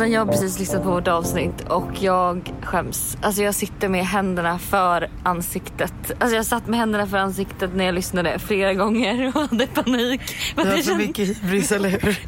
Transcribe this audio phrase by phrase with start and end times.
[0.00, 3.16] Lojsan, jag har precis lyssnat på vårt avsnitt och jag skäms.
[3.22, 5.92] Alltså jag sitter med händerna för ansiktet.
[6.18, 10.20] Alltså jag satt med händerna för ansiktet när jag lyssnade flera gånger och hade panik.
[10.20, 12.18] Du Men har det, för känns, mycket hybris, eller hur?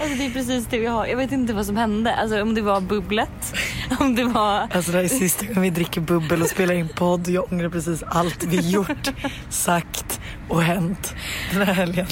[0.00, 1.06] alltså det är precis det vi har.
[1.06, 2.14] Jag vet inte vad som hände.
[2.14, 3.54] Alltså om det var bubblet,
[4.00, 4.68] om det var...
[4.72, 7.28] Alltså det här är sista gången vi dricker bubbel och spelar in podd.
[7.28, 9.10] Jag ångrar precis allt vi gjort,
[9.48, 11.14] sagt och hänt
[11.52, 12.06] den här helgen.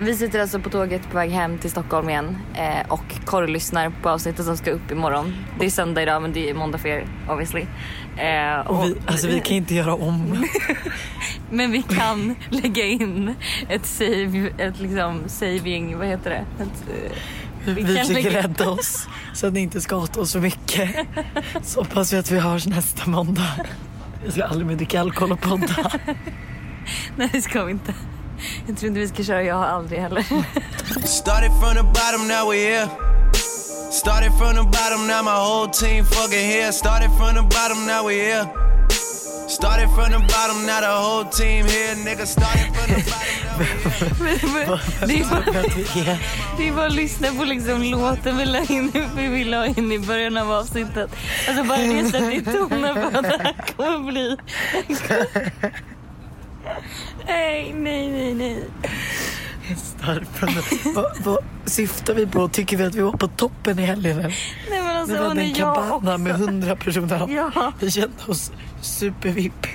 [0.00, 4.10] Vi sitter alltså på tåget på väg hem till Stockholm igen eh, och korrlyssnar på
[4.10, 5.34] avsnittet som ska upp imorgon.
[5.60, 7.66] Det är söndag idag men det är måndag för er obviously.
[8.16, 10.44] Eh, Och vi, alltså vi kan inte göra om.
[11.50, 13.34] Men vi kan lägga in
[13.68, 16.62] ett save, ett liksom saving, vad heter det?
[16.62, 17.12] Ett, eh,
[17.64, 20.90] Vi, Vi försöker lägga- rädda oss så att ni inte skadar oss så mycket.
[21.62, 23.52] Så hoppas vi att vi hörs nästa måndag.
[24.24, 25.90] Jag ska aldrig mer dricka alkohol och podda.
[27.16, 27.94] nej det ska vi inte.
[28.66, 30.22] Jag tror inte vi ska köra jag har aldrig heller.
[31.06, 32.88] Started from the bottom, now we're here.
[33.90, 36.72] Started from the bottom, now my whole team fucking here.
[36.72, 38.46] Started from the bottom, now we're here.
[39.48, 41.94] Started from the bottom, now the whole team here.
[41.94, 43.58] Nigga, started from the bottom, now
[44.18, 45.06] we're here.
[45.06, 45.44] det, är bara,
[46.58, 49.92] det är bara att lyssna på liksom låten vi la in, vi ville ha in
[49.92, 51.10] i början av avsnittet.
[51.48, 54.36] Alltså bara det sätter tonen för att det här kommer bli...
[57.26, 58.64] Nej, nej, nej, nej.
[59.76, 60.48] starka.
[60.94, 62.48] Vad, vad syftar vi på?
[62.48, 64.18] Tycker vi att vi var på toppen i helgen?
[64.18, 64.28] eller?
[64.70, 66.18] Nej men alltså Det var en också...
[66.18, 67.28] med hundra personer.
[67.54, 67.72] Ja.
[67.80, 69.66] Vi kände oss supervipp.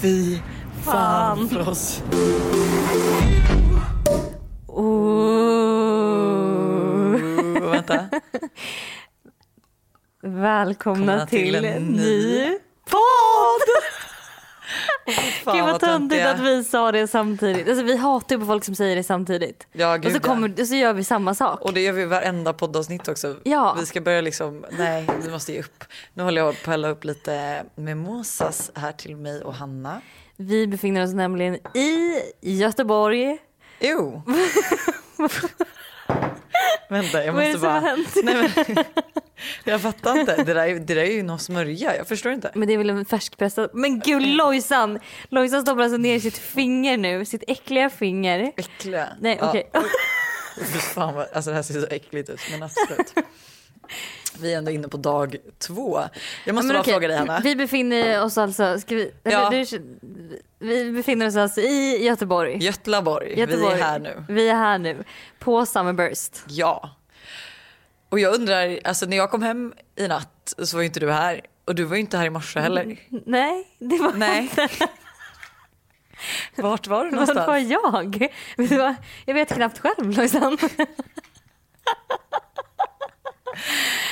[0.00, 0.38] Fy
[0.84, 1.48] fan Fan.
[1.48, 2.02] för oss.
[4.66, 5.56] Oh.
[7.86, 8.08] vänta.
[10.22, 12.58] Välkomna till, till en ny
[12.90, 13.95] podd!
[15.44, 17.68] Gud vad töntigt att vi sa det samtidigt.
[17.68, 19.66] Alltså, vi hatar ju på folk som säger det samtidigt.
[19.72, 20.20] Ja, och, gud, så ja.
[20.20, 21.60] kommer, och så gör vi samma sak.
[21.60, 23.36] Och det gör vi varenda poddavsnitt också.
[23.42, 23.76] Ja.
[23.80, 25.84] Vi ska börja liksom, nej vi måste ge upp.
[26.14, 30.00] Nu håller jag på att hälla upp lite mimosas här till mig och Hanna.
[30.36, 33.38] Vi befinner oss nämligen i Göteborg.
[33.80, 34.22] Jo.
[36.88, 37.72] Vänta jag Vad är måste det som bara.
[37.72, 38.08] har hänt?
[38.22, 38.84] Nej, men,
[39.64, 40.36] jag fattar inte.
[40.36, 41.96] Det där, är- det där är ju någon smörja.
[41.96, 42.50] Jag förstår inte.
[42.54, 43.70] Men det är väl en färskpressad...
[43.72, 44.98] Men gud Lojsan!
[45.28, 48.52] Lojsan stoppar alltså ner sitt finger nu, sitt äckliga finger.
[48.56, 49.08] Äckliga.
[49.20, 49.70] Nej okej.
[49.72, 49.82] Ja.
[50.58, 52.40] Fy fan vad, alltså det här ser så äckligt ut.
[52.50, 53.12] Men absolut.
[54.40, 56.00] Vi är ändå inne på dag två.
[56.46, 57.40] Jag måste bara okej, fråga dig Hanna.
[57.44, 59.50] Vi befinner oss alltså, vi, Ja.
[59.50, 59.64] du,
[60.58, 62.56] vi befinner oss alltså i Göteborg.
[62.64, 63.38] Götlaborg.
[63.40, 63.74] Göteborg.
[63.74, 64.24] Vi är här nu.
[64.28, 65.04] Vi är här nu.
[65.38, 66.42] På Summerburst.
[66.48, 66.90] Ja.
[68.08, 71.12] Och jag undrar, alltså när jag kom hem i natt så var ju inte du
[71.12, 71.40] här.
[71.64, 72.96] Och du var ju inte här i morse heller.
[73.26, 74.50] Nej, det var Nej.
[76.56, 77.70] Vart var du var någonstans?
[77.70, 78.30] jag?
[78.56, 78.94] Vet du vad?
[79.24, 80.58] Jag vet knappt själv Lojsan.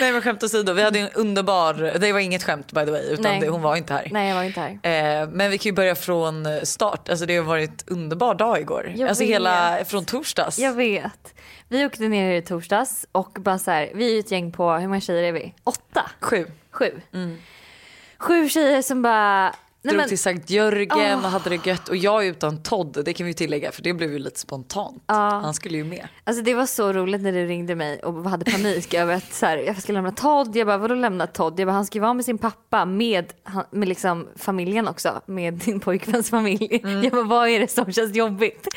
[0.00, 3.02] Nej men skämt åsido, vi hade en underbar, det var inget skämt by the way
[3.10, 3.40] utan Nej.
[3.40, 4.08] det, hon var inte här.
[4.10, 5.22] Nej jag var inte här.
[5.22, 8.92] Eh, men vi kan ju börja från start, alltså det har varit underbar dag igår.
[8.96, 9.30] Jag alltså vet.
[9.30, 10.58] hela, från torsdags.
[10.58, 11.34] Jag vet.
[11.68, 14.88] Vi åkte ner i torsdags och bara så här, vi är ett gäng på, hur
[14.88, 15.54] många tjejer är vi?
[15.64, 16.10] Åtta?
[16.20, 16.46] Sju.
[16.70, 17.00] Sju?
[18.18, 19.54] Sju tjejer som bara...
[19.84, 21.24] Nej, Drog men, till Sankt Jörgen Åh.
[21.24, 24.12] och hade det gött och jag utan Todd, det kan vi tillägga för det blev
[24.12, 25.02] ju lite spontant.
[25.06, 25.14] Ja.
[25.14, 26.08] Han skulle ju med.
[26.24, 29.46] alltså det var så roligt när du ringde mig och hade panik över att så
[29.46, 30.56] här, jag ska lämna Todd.
[30.56, 31.60] Jag bara vadå lämna Todd?
[31.60, 33.32] Jag bara han ska ju vara med sin pappa med,
[33.70, 35.20] med liksom familjen också.
[35.26, 36.80] Med din pojkväns familj.
[36.84, 37.02] Mm.
[37.02, 38.68] Jag bara vad är det som känns jobbigt?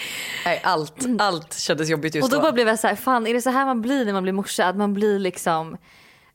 [0.46, 2.41] Nej, allt, allt kändes jobbigt just Och då då.
[2.41, 4.34] bara blev jag så här, fan är det så här man blir när man blir
[4.34, 4.67] morsa?
[4.67, 5.78] Att man blir liksom,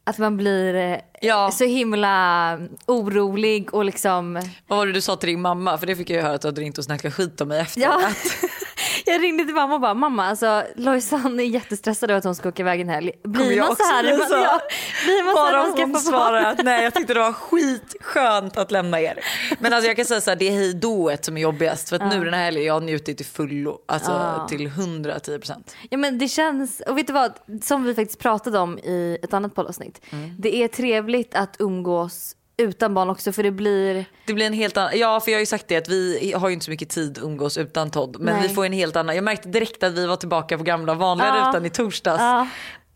[0.04, 1.50] att man blir eh, Ja.
[1.52, 4.34] så himla orolig och liksom
[4.66, 5.78] Vad var det du sa till din mamma?
[5.78, 7.60] För det fick jag ju höra att du hade ringt och snackat skit om mig
[7.60, 7.80] efter.
[7.80, 8.00] Ja.
[9.04, 12.49] Jag ringde till mamma och bara mamma alltså Lojsan är jättestressad över att hon ska
[12.49, 13.12] åka iväg en helg.
[13.25, 14.19] Blir man så här?
[14.19, 14.34] man- så?
[14.34, 14.60] Ja,
[15.04, 17.32] blir man så här Bara när man hon svarar att nej jag tyckte det var
[17.87, 19.19] skitskönt att lämna er.
[19.58, 21.88] Men alltså jag kan säga så här, det är hejdået som är jobbigast.
[21.88, 23.78] För att nu den här helgen jag har njutit till fullo.
[23.88, 24.46] Alltså Ja.
[24.49, 25.76] till 110 procent.
[25.90, 27.32] Ja men det känns, och vet du vad,
[27.62, 30.00] som vi faktiskt pratade om i ett annat poddavsnitt.
[30.10, 30.34] Mm.
[30.38, 34.76] Det är trevligt att umgås utan barn också för det blir, Det blir en helt
[34.76, 36.88] annan, ja för jag har ju sagt det att vi har ju inte så mycket
[36.88, 38.17] tid att umgås utan Todd.
[38.20, 38.49] Men Nej.
[38.49, 41.29] vi får en helt annan, jag märkte direkt att vi var tillbaka på gamla vanliga
[41.29, 41.49] Ja.
[41.49, 42.20] rutan i torsdags.
[42.20, 42.47] Ja.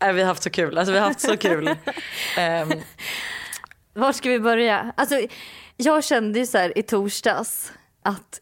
[0.07, 1.67] Äh, vi har haft så kul, alltså vi har haft så kul.
[2.37, 2.71] Ehm,
[3.93, 4.93] var ska vi börja?
[4.97, 5.21] Alltså
[5.77, 7.71] jag kände ju så här i torsdags
[8.03, 8.41] att,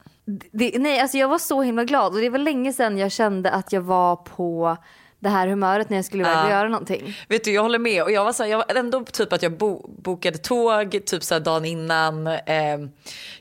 [0.51, 3.51] det, nej alltså jag var så himla glad och det var länge sedan jag kände
[3.51, 4.77] att jag var på
[5.25, 7.17] det här humöret när jag skulle iväg och göra någonting.
[7.27, 9.43] Vet du jag håller med och jag var, så här, jag var ändå typ att
[9.43, 12.27] jag bo, bokade tåg typ så här dagen innan.
[12.27, 12.77] Eh,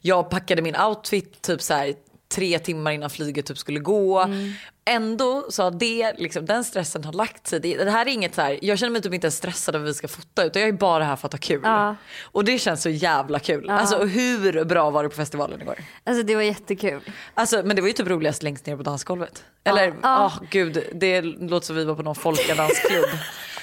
[0.01, 1.95] jag packade min outfit typ så här
[2.35, 4.21] tre timmar innan flyget typ skulle gå.
[4.21, 4.53] Mm.
[4.87, 7.61] Ändå så har det, liksom, den stressen har lagt sig.
[7.61, 9.85] Det, det här är inget så här, jag känner mig typ inte ens stressad över
[9.87, 11.61] att vi ska fota utan jag är bara här för att ha kul.
[11.65, 11.97] Ja.
[12.23, 13.71] Och det känns så jävla kul.
[13.71, 15.79] Alltså hur bra var det på festivalen igår?
[16.05, 17.01] Alltså det var jättekul.
[17.35, 19.45] Alltså, men det var ju typ roligast längst ner på dansgolvet.
[19.65, 20.33] Eller ja, Ja.
[20.51, 23.05] gud det låter som vi var på någon folkadansklubb.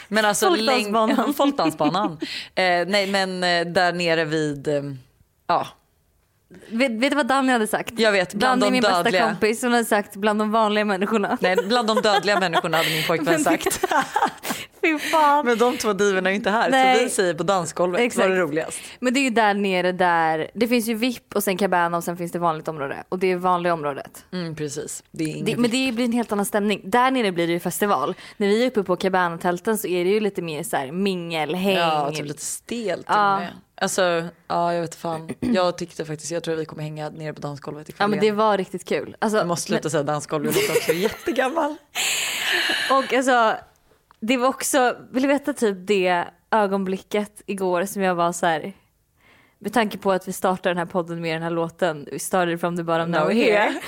[0.08, 1.18] Men alltså Folkdansbanan.
[1.18, 2.18] läng- Folkdansbanan.
[2.56, 4.84] eh, nej men eh, där nere vid, eh,
[5.48, 5.68] ja
[6.70, 8.00] Vet, vet du vad Danny hade sagt?
[8.00, 9.28] jag vet bland de min bästa dödliga.
[9.30, 11.38] kompis, hon hade sagt bland de vanliga människorna.
[11.42, 13.86] Nej bland de dödliga människorna hade min pojkvän sagt.
[14.82, 15.46] Fy fan.
[15.46, 16.98] Men de två divorna är ju inte här Nej.
[16.98, 18.30] så vi säger på dansgolvet Exakt.
[18.30, 18.80] var det roligast.
[19.00, 22.04] Men det är ju där nere där, det finns ju VIP och sen Cabana och
[22.04, 23.04] sen finns det vanligt område.
[23.10, 24.26] Och det är vanliga området.
[24.34, 25.04] Mm, precis.
[25.12, 26.82] Det är Det, men det blir en helt annan stämning.
[26.84, 28.16] Där nere blir det ju festival.
[28.38, 31.56] När vi är uppe på Cabana-tälten så är det ju lite mer så här mingel,
[31.56, 31.76] häng.
[31.78, 33.40] Ja, typ lite stelt Ja.
[33.40, 33.48] med.
[33.82, 35.30] Alltså, ja jag vet fan.
[35.40, 38.32] Jag tyckte faktiskt, jag tror vi kommer hänga nere på dansgolvet ikväll Ja men det
[38.32, 39.16] var riktigt kul.
[39.20, 41.76] Alltså, Jag måste sluta säga dansgolv, jag låter också jättegammal.
[42.92, 43.56] Och alltså,
[44.20, 48.74] det var också, vill du veta typ det ögonblicket igår som jag var så här.
[49.60, 52.60] Med tanke på att vi startar den här podden med den här låten, We started
[52.60, 53.82] from the bottom, now we're here.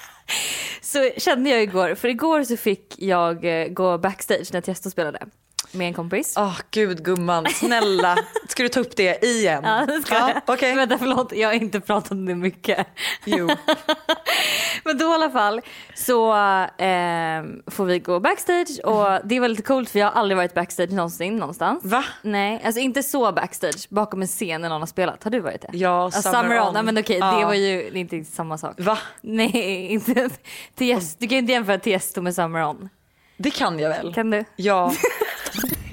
[0.80, 5.26] så kände jag igår, för igår så fick jag eh, gå backstage när Tiesto spelade
[5.72, 6.34] med en kompis.
[6.36, 8.16] Åh gud gumman, snälla.
[8.48, 9.62] Ska du ta upp det igen?
[9.70, 10.40] Ja, det ska jag.
[10.46, 10.74] Okej.
[10.74, 12.86] Vänta förlåt, jag har inte pratat om det mycket.
[13.24, 13.46] Jo.
[14.84, 15.60] Men då i alla fall
[15.94, 16.32] så
[16.78, 20.54] ehm, får vi gå backstage och det var lite coolt för jag har aldrig varit
[20.54, 21.84] backstage någonsin någonstans.
[21.84, 22.04] Va?
[22.22, 25.24] Nej, alltså inte så backstage bakom en scen när någon har spelat.
[25.24, 25.68] Har du varit det?
[25.72, 26.74] Ja, Ja, Summer On.
[26.74, 27.38] Nej men okej, Ja.
[27.38, 28.74] det var ju inte samma sak.
[28.78, 28.98] Va?
[29.20, 30.30] Nej, inte
[30.76, 31.16] Tiesto.
[31.20, 32.88] Du kan ju inte jämföra Tiesto med Summer On.
[33.36, 34.14] Det kan jag väl?
[34.14, 34.44] Kan du?
[34.56, 34.92] Ja.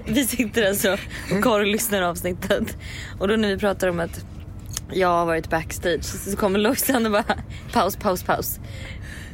[0.07, 0.97] Vi sitter alltså
[1.31, 2.77] och Karo lyssnar avsnittet
[3.19, 4.25] och då när vi pratar om att
[4.91, 7.37] jag har varit backstage så kommer Lojsan och bara
[7.73, 8.59] paus, paus, paus.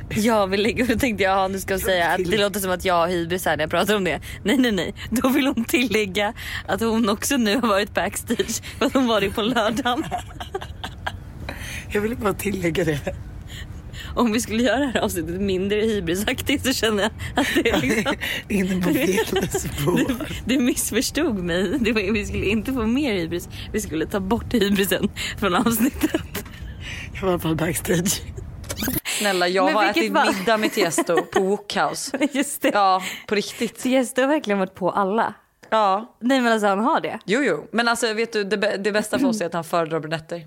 [0.09, 2.71] Jag vill lägga, då tänkte jag, ja, nu ska jag säga att det låter som
[2.71, 4.21] att jag har hybris här när jag pratar om det.
[4.43, 4.93] Nej, nej, nej.
[5.09, 6.33] Då vill hon tillägga
[6.67, 10.05] att hon också nu har varit backstage för att hon var det på lördagen.
[11.91, 12.99] Jag ville bara tillägga det.
[14.15, 17.81] Om vi skulle göra det här avsnittet mindre hybrisaktigt så känner jag att det är
[17.81, 18.13] liksom,
[18.49, 20.25] Inne på fel spår.
[20.45, 21.77] du missförstod mig.
[21.79, 23.49] Det var, vi skulle inte få mer hybris.
[23.73, 26.45] Vi skulle ta bort hybrisen från avsnittet.
[27.21, 28.21] Jag var fall backstage.
[29.19, 32.17] Snälla jag Men har ätit var- middag med Tiesto på Wokhouse.
[32.31, 32.71] Just det.
[32.73, 33.79] Ja, på riktigt.
[33.79, 35.33] Tiesto har verkligen varit på alla.
[35.69, 36.17] Ja.
[36.21, 37.19] Nej men alltså han har det.
[37.25, 37.67] Jo, jo.
[37.71, 40.41] Men alltså vet du, det, det bästa för oss är att han föredrar brunetter.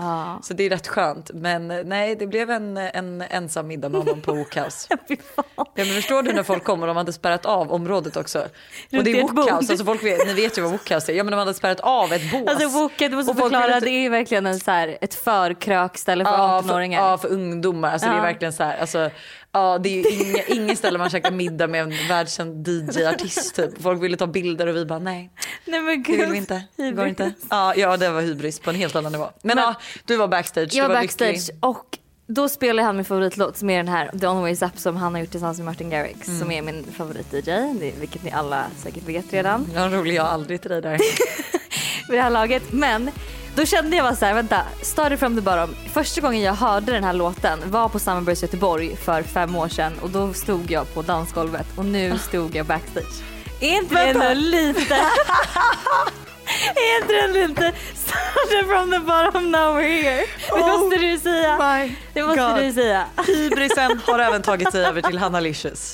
[0.00, 0.38] Ja.
[0.42, 1.30] Så det är rätt skönt.
[1.34, 4.70] Men eh, nej, det blev en, en ensam middag med honom på fan.
[5.56, 8.38] Ja, men förstår du när folk kommer, de hade spärrat av området också.
[8.38, 9.22] Och det är.
[9.22, 11.16] Wokhouse, alltså folk vet, ni vet ju vad Wokhouse är.
[11.16, 12.48] Ja men de hade spärrat av ett bås.
[12.48, 16.32] Alltså Woket, du måste förklara, ville det är verkligen en så här, ett förkrökställe för
[16.32, 17.00] Ja, för, 18-åringar.
[17.10, 17.92] ja, för ungdomar.
[17.92, 18.22] Alltså, Det är Ja.
[18.22, 18.78] verkligen så här.
[18.80, 19.10] Alltså,
[19.52, 23.54] ja, det är ju inga, ingen ställe man käkar middag med en världskänd DJ-artist.
[23.56, 23.82] Typ.
[23.82, 25.30] Folk ville ta bilder och vi bara nej,
[25.64, 26.20] Nej men det gud.
[26.20, 26.64] vill vi inte.
[26.76, 27.08] Det går Hybris.
[27.26, 27.32] inte.
[27.50, 29.30] Ja, ja, det var hybris på en helt annan nivå.
[29.42, 29.74] Men, Men- ja,
[30.04, 30.68] du var backstage.
[30.72, 31.28] Jag var lycklig.
[31.28, 34.78] backstage och då spelade han min favoritlåt som är den här The Only Ways Up
[34.78, 36.40] som han har gjort tillsammans med Martin Garrix Mm.
[36.40, 37.44] som är min favorit-DJ,
[37.80, 40.98] det- vilket ni alla säkert vet redan rolig, jag har aldrig till dig där.
[42.08, 42.62] vid det här laget.
[42.72, 43.10] Men
[43.56, 45.74] då kände jag bara så här, vänta, started from the bottom.
[45.92, 49.98] Första gången jag hörde den här låten var på Summerburst Göteborg för fem år sedan
[50.02, 53.22] och då stod jag på dansgolvet och nu stod jag backstage.
[53.60, 54.94] Är inte det ändå lite...
[56.74, 60.24] är inte det lite started from the bottom now we're here?
[60.54, 61.58] Det måste du säga.
[61.58, 62.56] My Det måste God.
[62.56, 63.06] du säga.
[63.26, 65.92] Hybrisen har även tagit sig över till Hanna Licious.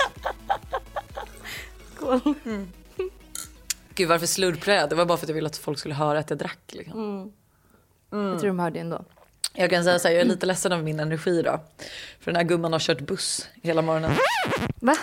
[1.97, 2.21] Skål.
[3.95, 4.89] Gud varför slurpade jag?
[4.89, 6.59] Det var bara för att jag ville att folk skulle höra att jag drack.
[6.73, 7.33] Liksom.
[8.23, 9.05] Jag tror de hörde ändå.
[9.55, 11.61] Jag kan säga så här, jag är lite ledsen över min energi idag.
[12.21, 14.11] För den här gumman har kört buss hela morgonen.
[14.81, 14.97] Va?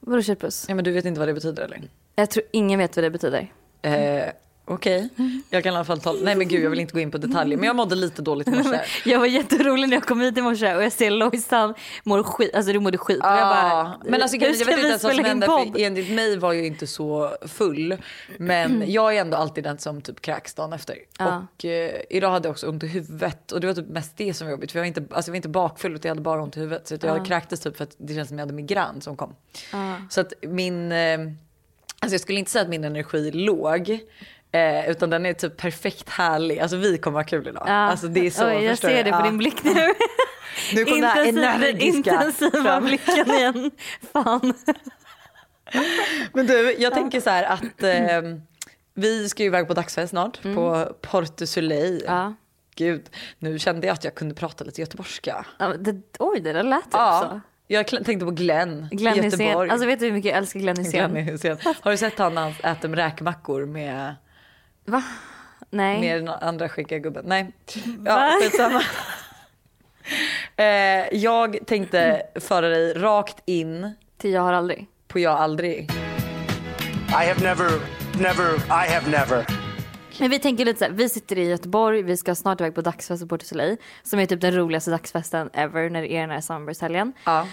[0.00, 0.64] Vadå köttbuss?
[0.68, 1.82] Ja men du vet inte vad det betyder eller?
[2.16, 3.52] Jag tror ingen vet vad det betyder.
[3.82, 4.24] Eh,
[4.66, 5.08] Okej,
[5.50, 6.12] jag kan i alla fall ta...
[6.12, 8.48] Nej men gud jag vill inte gå in på detaljer men jag mådde lite dåligt
[8.48, 8.80] i morse.
[9.04, 12.54] Jag var jätterolig när jag kom hit i morse och jag ser Lojsan mår skit,
[12.54, 13.18] alltså du mådde skit.
[13.18, 15.26] och jag bara, Ah, men alltså, hur jag ska vet inte vi som spela in
[15.26, 15.72] hände podd?
[15.72, 17.96] för enligt mig var jag inte så full.
[18.38, 20.96] Men jag är ändå alltid den som typ kräks dagen efter.
[21.18, 21.46] Ja.
[21.58, 24.34] Och eh, idag hade jag också ont i huvudet och det var typ mest det
[24.34, 24.72] som var jobbigt.
[24.72, 26.60] För jag var inte, alltså, jag var inte bakfull utan jag hade bara ont i
[26.60, 26.88] huvudet.
[26.88, 27.24] Så att jag Ja.
[27.24, 29.34] kräktes typ för att det känns som jag hade migrän som kom.
[29.72, 29.94] Ja.
[30.10, 31.18] Så att min, eh,
[31.98, 33.98] alltså jag skulle inte säga att min energi låg.
[34.54, 36.58] Eh, utan den är typ perfekt härlig.
[36.60, 37.64] Alltså vi kommer ha kul idag.
[37.66, 37.72] Ja.
[37.72, 39.22] Alltså det är så, Oj, jag ser det på Ja.
[39.22, 39.74] din blick nu.
[40.74, 42.84] Nu kom det här energiska intensiva fram.
[42.84, 43.70] blicken igen.
[44.12, 44.54] Fan.
[46.32, 48.22] Men du, jag tänker så här att eh,
[48.94, 52.02] vi ska ju iväg på dagsfest snart på Porto Soleil.
[52.06, 52.34] Ja.
[52.76, 55.46] Gud, nu kände jag att jag kunde prata lite göteborgska.
[55.58, 57.40] Ja, det, oj, det där lät Ja, så.
[57.66, 59.24] jag tänkte på Glenn, Glenn i.
[59.24, 59.70] Göteborg.
[59.70, 60.60] Alltså vet du hur mycket jag älskar?
[60.60, 60.76] Glenn
[61.16, 61.58] Hysén.
[61.80, 64.14] Har du sett han när han äter räkmackor med,
[64.84, 65.02] Va?
[65.70, 66.00] Nej.
[66.00, 67.24] med den andra skäggiga gubben?
[67.26, 67.52] Nej.
[68.04, 68.82] Ja, skitsamma.
[70.56, 74.86] eh, jag tänkte föra dig rakt in Till jag har aldrig.
[75.08, 75.90] på jag aldrig.
[77.08, 77.70] I have never,
[78.20, 79.46] never, I have never.
[80.20, 82.80] Men vi tänker lite så här, vi sitter i Göteborg, vi ska snart iväg på
[82.80, 83.76] dagsfest på Port Soleil.
[84.02, 87.12] Som är typ den roligaste dagsfesten ever när det är den här Summerburst-helgen.
[87.24, 87.46] Ja.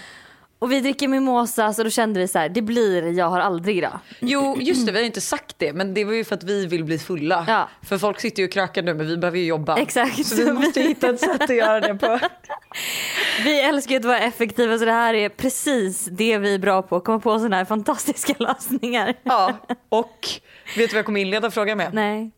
[0.62, 3.78] Och vi dricker mimosa så då kände vi så här, det blir jag har aldrig
[3.78, 3.98] idag.
[4.20, 6.66] Jo, just det, vi har inte sagt det, men det var ju för att vi
[6.66, 7.44] vill bli fulla.
[7.48, 7.68] Ja.
[7.82, 9.76] För folk sitter ju och krökar nu, men vi behöver ju jobba.
[9.76, 10.26] Exakt.
[10.26, 12.18] Så vi måste hitta ett sätt att göra det på.
[13.44, 16.82] Vi älskar ju att vara effektiva så det här är precis det vi är bra
[16.82, 17.00] på.
[17.00, 19.14] Komma på sådana här fantastiska lösningar.
[19.22, 20.28] Ja, och
[20.76, 21.94] vet du vad jag kommer inleda frågan med?
[21.94, 22.30] Nej,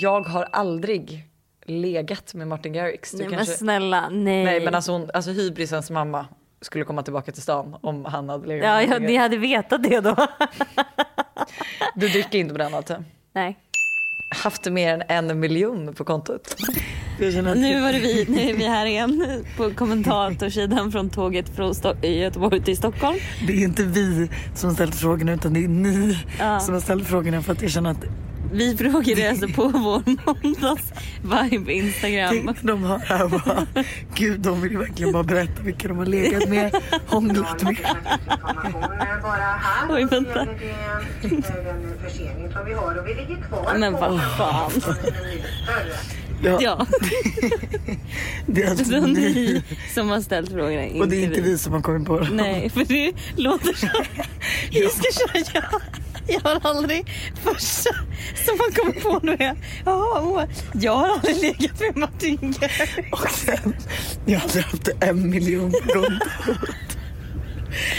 [0.00, 1.24] Jag har aldrig
[1.66, 3.10] legat med Martin Garrix.
[3.10, 3.54] Du nej men kanske...
[3.54, 4.44] snälla, nej.
[4.44, 6.26] Nej men alltså, hon, alltså hybrisens mamma
[6.62, 10.00] skulle komma tillbaka till stan om han hade legat Ja, ja, ni hade vetat det
[10.00, 10.16] då.
[11.94, 13.04] Du dricker inte på den alltså?
[13.32, 13.58] Nej.
[14.28, 16.56] Haft mer än en miljon på kontot?
[17.18, 22.04] Nu var det vi, nu är vi här igen på kommentatorsidan från tåget från Sto-
[22.04, 23.18] i Göteborg till Stockholm.
[23.46, 26.60] det är inte vi som har ställt frågorna utan det är ni Ja.
[26.60, 28.04] som har ställt frågorna för att jag känner att
[28.52, 32.28] Vi frågade alltså på vår måndags-vibe på Instagram.
[32.30, 33.66] tänk de hör här bara,
[34.14, 36.74] gud de vill verkligen bara berätta vilka de har legat med,
[37.06, 37.76] hånglat med.
[39.90, 40.44] Oj, vänta.
[40.44, 44.70] Den försening som vi har och vi ligger kvar Men på vad fan.
[46.44, 46.86] Ja, Ja,
[48.46, 49.62] det är alltså så ni ni.
[49.94, 52.28] som har ställt frågorna, inte Och det är inte vi som har kommit på det.
[52.32, 53.86] Nej, för det låter så.
[54.70, 55.80] Vi ska köra
[56.26, 56.40] jag.
[56.40, 57.90] Har aldrig första
[58.44, 62.54] som man kommer på nu är ja, åh, jag har aldrig legat med Martin.
[63.12, 63.76] Och sen,
[64.26, 66.28] jag hade haft en miljon på kontot.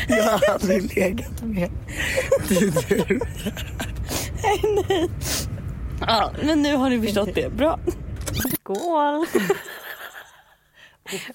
[0.07, 1.71] Jag har aldrig legat med
[2.47, 2.71] du.
[6.07, 7.49] Ja, men nu har ni förstått det.
[7.49, 7.79] Bra.
[8.59, 9.25] Skål.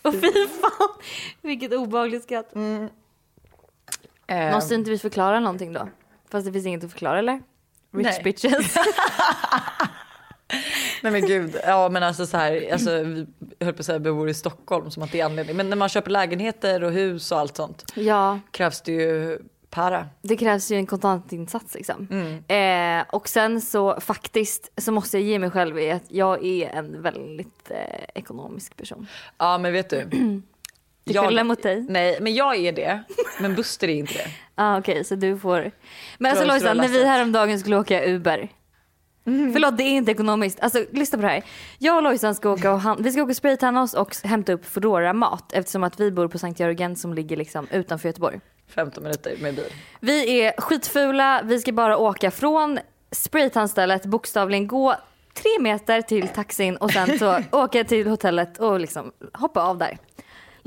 [0.02, 0.88] Och fy fan,
[1.42, 2.52] vilket obehagligt skratt.
[4.26, 5.88] Eh, Måste inte vi förklara någonting då?
[6.30, 7.42] Fast det finns inget att förklara eller?
[7.92, 8.20] Rich Nej.
[8.24, 8.76] bitches.
[11.02, 13.26] Nej men gud, ja men alltså så här, alltså, vi
[13.60, 15.56] höll på att säga bor i Stockholm som att det är anledning.
[15.56, 19.38] Men när man köper lägenheter och hus och allt sånt ja, krävs det ju
[19.70, 20.06] para.
[20.22, 22.08] det krävs ju en kontantinsats liksom.
[22.48, 26.68] Eh, och sen så faktiskt så måste jag ge mig själv i att jag är
[26.68, 29.06] en väldigt eh, ekonomisk person.
[29.38, 30.08] Ja men vet du.
[31.26, 31.86] Skillnad mot dig.
[31.88, 33.02] Nej men jag är det,
[33.40, 34.30] men Buster är inte det.
[34.54, 35.70] ah, okej så du får.
[36.18, 38.48] Men alltså Lojsan, när vi häromdagen skulle åka Uber.
[39.24, 40.60] Förlåt det är inte ekonomiskt.
[40.60, 41.42] Alltså lyssna på det här.
[41.78, 44.52] Jag och Lojsan ska åka och han- vi ska åka och spraytanna oss och hämta
[44.52, 48.40] upp Foodora mat eftersom att vi bor på Sankt Jörgen som ligger liksom utanför Göteborg.
[48.74, 49.64] 15 minuter med bil.
[50.00, 52.78] Vi är skitfula, vi ska bara åka från
[53.10, 54.94] spraytandstället, bokstavligen gå
[55.34, 59.98] tre meter till taxin och sen så åka till hotellet och liksom hoppa av där.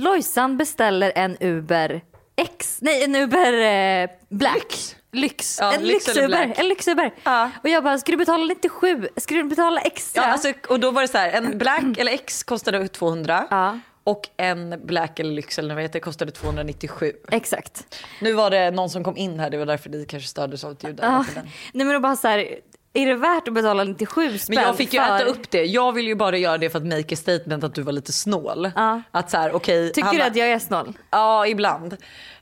[0.02, 2.02] Lojsan beställer en Uber
[2.36, 4.96] X, nej en Uber eh, Black.
[5.14, 5.58] Lyx.
[5.62, 6.54] Ja, en lyx lyxuber.
[6.58, 7.12] En lyxuber.
[7.24, 7.52] Ja.
[7.64, 9.08] Och jag bara, ska du betala 97?
[9.18, 10.22] Ska du betala extra?
[10.24, 13.80] Ja, alltså, och då var det så här, en black eller X kostade 200 Ja.
[14.04, 17.14] och en black eller lyx eller vad heter det kostade 297.
[17.32, 17.98] Exakt.
[18.22, 20.72] Nu var det någon som kom in här, det var därför ni kanske stördes av
[20.72, 20.96] ett ljud.
[20.96, 21.26] där Ja.
[21.74, 22.56] Nej men då bara så här,
[22.94, 25.16] är det värt att betala 97 spänn Men jag fick ju för...
[25.16, 25.66] äta upp det.
[25.66, 28.12] Jag vill ju bara göra det för att make a statement att du var lite
[28.12, 28.72] snål.
[28.76, 29.02] Ja.
[29.12, 29.92] Att så här, okej.
[29.92, 30.94] Tycker han- du att jag är snål?
[31.10, 31.98] Ja, ibland.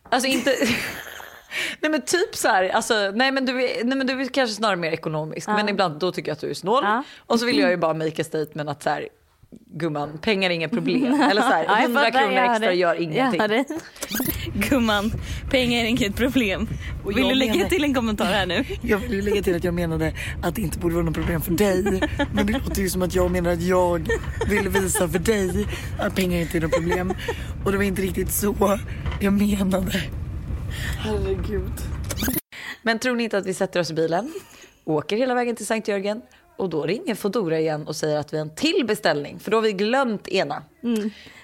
[0.10, 0.56] Alltså inte...
[1.80, 4.56] nej men typ så här, alltså, nej men du är, nej men du är kanske
[4.56, 5.48] snarare mer ekonomisk.
[5.48, 6.84] Men ibland då tycker jag att du är snål.
[6.84, 7.04] Ja.
[7.18, 9.08] Och så vill jag ju bara make a statement att så här,
[9.52, 11.22] gumman, pengar är inga problem.
[11.22, 13.66] Eller så här, Ja, jag 100 fattar, kronor extra gör ingenting.
[14.70, 15.12] Gumman,
[15.50, 16.68] pengar är inget problem.
[17.06, 18.66] Vill du lägga menar- till en kommentar här nu?
[18.82, 20.14] Jag vill lägga till att jag menade
[20.44, 22.02] att det inte borde vara något problem för dig.
[22.34, 24.10] Men det låter ju som att jag menar att jag
[24.50, 25.68] vill visa för dig
[26.00, 27.14] att pengar inte är något problem.
[27.66, 28.80] Och det var inte riktigt så
[29.22, 30.04] jag menade.
[31.00, 31.72] Herregud.
[32.82, 34.34] Men tror ni inte att vi sätter oss i bilen,
[34.86, 36.22] åker hela vägen till Sankt Jörgen
[36.60, 39.58] och då ringer Foodora igen och säger att vi har en till beställning för då
[39.58, 40.64] har vi glömt ena.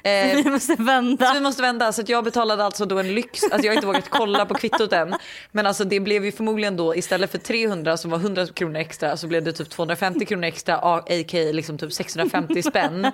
[0.03, 1.31] Eh, Vi måste Så vända.
[1.33, 1.93] vi måste vända.
[1.93, 3.43] Så jag betalade alltså då en lyx.
[3.43, 5.13] Alltså jag har inte vågat kolla på kvittot än.
[5.51, 9.17] Men alltså det blev ju förmodligen då istället för 300 som var 100 kronor extra
[9.17, 10.77] så blev det typ 250 kronor extra.
[10.77, 11.37] A.k.
[11.51, 13.11] liksom typ 650 spänn.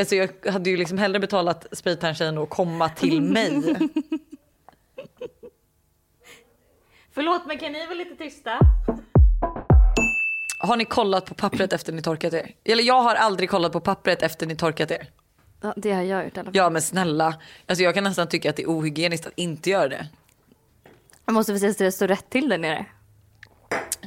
[0.00, 3.62] Alltså jag hade ju liksom hellre betalat spraytandtjejen och komma till mig.
[7.14, 8.58] Förlåt men kan ni vara lite tysta?
[10.62, 12.54] Har ni kollat på pappret efter ni torkat er?
[12.64, 15.08] Eller jag har aldrig kollat på pappret efter ni torkat er.
[15.60, 16.56] Ja, det har jag gjort i alla fall.
[16.56, 17.34] Ja men snälla,
[17.66, 20.08] alltså jag kan nästan tycka att det är ohygieniskt att inte göra det.
[21.26, 22.86] Jag måste så det står rätt till där nere.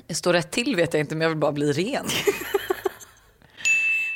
[0.08, 2.06] Det står rätt till vet jag inte men jag vill bara bli ren.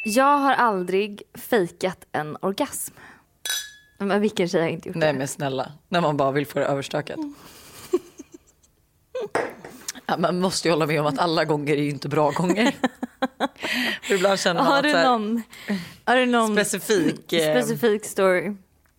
[0.03, 2.93] Jag har aldrig fejkat en orgasm.
[3.97, 5.19] Men vilken tjej har inte gjort Nej det?
[5.19, 7.19] men snälla, när man bara vill få det överstökat.
[10.09, 12.75] Ja, man måste ju hålla med om att alla gånger är ju inte bra gånger.
[14.09, 15.43] Ibland känner man Har du någon,
[16.05, 18.55] har du någon specifik, eh, specifik story?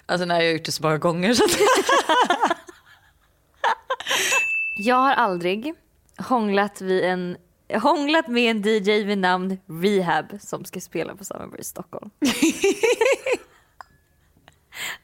[0.06, 1.44] alltså när jag har gjort det så många gånger så
[4.76, 5.74] Jag har aldrig
[6.18, 7.36] hånglat, vid en,
[7.74, 12.10] hånglat med en DJ vid namn Rehab som ska spela på Summerbury i Stockholm.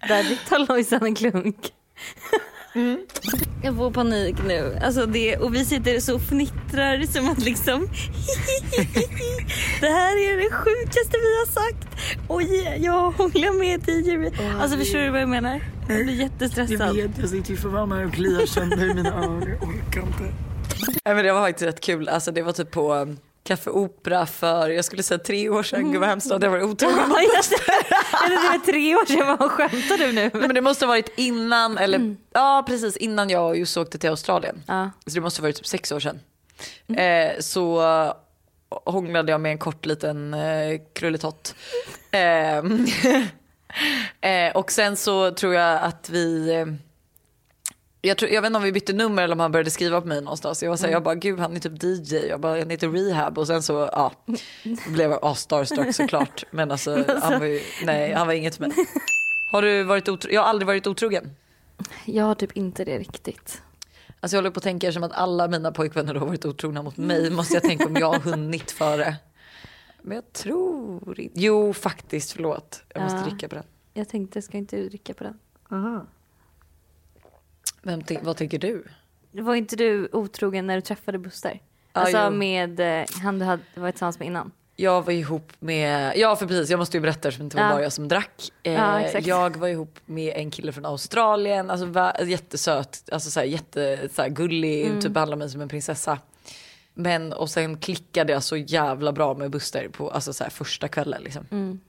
[0.09, 1.73] Där tar Lojsan en klunk.
[3.62, 4.78] Jag får panik nu.
[4.83, 7.80] Alltså det, och vi sitter så och fnittrar som att liksom
[9.80, 11.88] Det här är det sjukaste vi har sagt.
[12.28, 14.40] Oj, jag hånglar med DJ.
[14.61, 15.61] Alltså förstår du vad jag menar?
[15.88, 16.97] Jag blir Jag jättestressad.
[16.97, 19.45] vet, jag sitter ju förbannad och kliar sönder i mina öron.
[19.49, 20.23] Jag orkar inte.
[21.04, 22.09] Nej, men det var faktiskt rätt kul.
[22.09, 23.16] Alltså, det var typ på
[23.47, 25.93] Café Opera för, jag skulle säga tre år sedan.
[25.93, 27.11] Gud vad hemskt att jag var otrogen.
[27.37, 27.57] Just det.
[28.29, 30.31] Var tre år sedan, vad skämtar du nu?
[30.33, 34.62] Men det måste ha varit innan, eller ja precis innan jag just åkte till Australien.
[34.67, 34.91] Ja.
[35.07, 36.21] Så det måste ha varit typ sex år sedan.
[36.97, 38.12] Eh, så uh,
[38.85, 41.55] hånglade jag med en kort liten eh, krulletott.
[42.11, 42.59] Eh,
[44.47, 46.67] eh, och sen så tror jag att vi eh,
[48.07, 50.07] jag, tror, jag vet inte om vi bytte nummer eller om han började skriva på
[50.07, 50.63] mig någonstans.
[50.63, 53.39] Jag var såhär, jag bara gud han är typ DJ, jag bara han heter Rehab
[53.39, 54.13] och sen så ja,
[54.89, 56.45] blev jag oh, starstruck såklart.
[56.51, 58.77] Men alltså han var ju, nej han var inget för mig.
[59.51, 60.35] Har du varit otrogen?
[60.35, 61.31] Jag har aldrig varit otrogen.
[62.05, 63.63] Jag har typ inte det riktigt.
[64.21, 66.97] Alltså jag håller på att tänka som att alla mina pojkvänner har varit otrogna mot
[66.97, 67.30] mig.
[67.30, 69.17] Måste jag tänka om jag har hunnit före.
[70.02, 71.41] Men jag tror inte.
[71.41, 72.83] Jo faktiskt, förlåt.
[72.95, 73.25] Jag måste Ja.
[73.25, 73.65] dricka på den.
[73.95, 75.39] Jag tänkte, ska inte du dricka på den?
[77.87, 78.85] Vem, vad tänker du?
[79.33, 81.61] Var inte du otrogen när du träffade Buster?
[81.93, 82.31] Alltså jo.
[82.31, 84.51] med eh, han du hade varit tillsammans med innan?
[84.77, 87.65] Jag var ihop med, ja för precis jag måste ju berätta eftersom det inte var
[87.65, 87.71] Ja.
[87.71, 88.53] bara jag som drack.
[88.63, 93.41] Eh, Ja, jag var ihop med en kille från Australien, alltså va, jättesöt, alltså så
[93.41, 95.01] här, jätte så här, gullig, Mm.
[95.01, 96.19] typ behandlade mig som en prinsessa.
[96.95, 100.89] Men och sen klickade jag så jävla bra med Buster på alltså, så här, första
[100.89, 101.47] kvällen liksom.
[101.51, 101.81] Mm.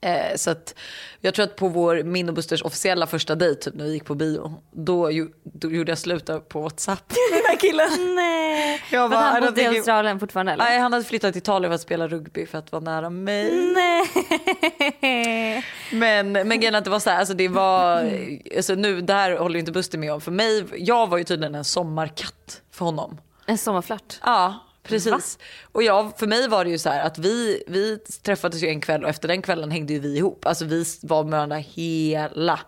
[0.00, 0.74] Eh, så att
[1.20, 4.04] jag tror att på vår, min och Busters officiella första dejt, typ när vi gick
[4.04, 8.14] på bio, då, ju, då gjorde jag slut på WhatsApp med den här killen.
[8.16, 8.82] Nej!
[8.90, 10.64] Jag bara, han bodde i Australien fortfarande eller?
[10.64, 13.72] Nej, han hade flyttat till Italien för att spela rugby för att vara nära mig.
[13.74, 15.64] Nej!
[15.92, 18.12] Men, men grejen att det var så här, alltså det var,
[18.56, 20.20] alltså nu, det här håller ju inte Buster med om.
[20.20, 23.20] För mig, jag var ju tydligen en sommarkatt för honom.
[23.46, 24.20] En sommarflört.
[24.24, 25.38] Ja, precis.
[25.72, 28.80] Och jag, för mig var det ju så här att vi, vi träffades ju en
[28.80, 30.46] kväll och efter den kvällen hängde ju vi ihop.
[30.46, 32.60] Alltså vi var med varandra hela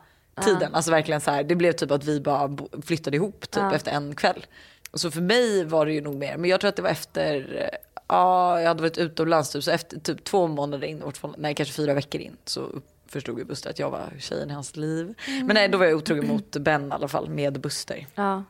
[0.44, 0.74] tiden.
[0.74, 4.14] Alltså verkligen så här, det blev typ att vi bara flyttade ihop typ efter en
[4.14, 4.46] kväll.
[4.90, 6.90] Och så för mig var det ju nog mer, men jag tror att det var
[6.90, 7.78] efter, eh,
[8.08, 11.02] ja jag hade varit utomlands typ, så efter typ två månader in,
[11.36, 12.68] nej kanske fyra veckor in så
[13.06, 15.14] förstod ju Buster att jag var tjejen i hans liv.
[15.26, 18.06] Men nej då var jag otrogen mot Ben i alla fall med Buster.
[18.14, 18.44] Ja.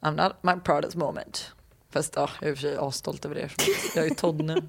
[0.00, 1.52] I'm not my proudest moment.
[1.92, 3.50] Fast ja, jag är i och för sig asstolt över det.
[3.96, 4.62] Jag är Todd nu.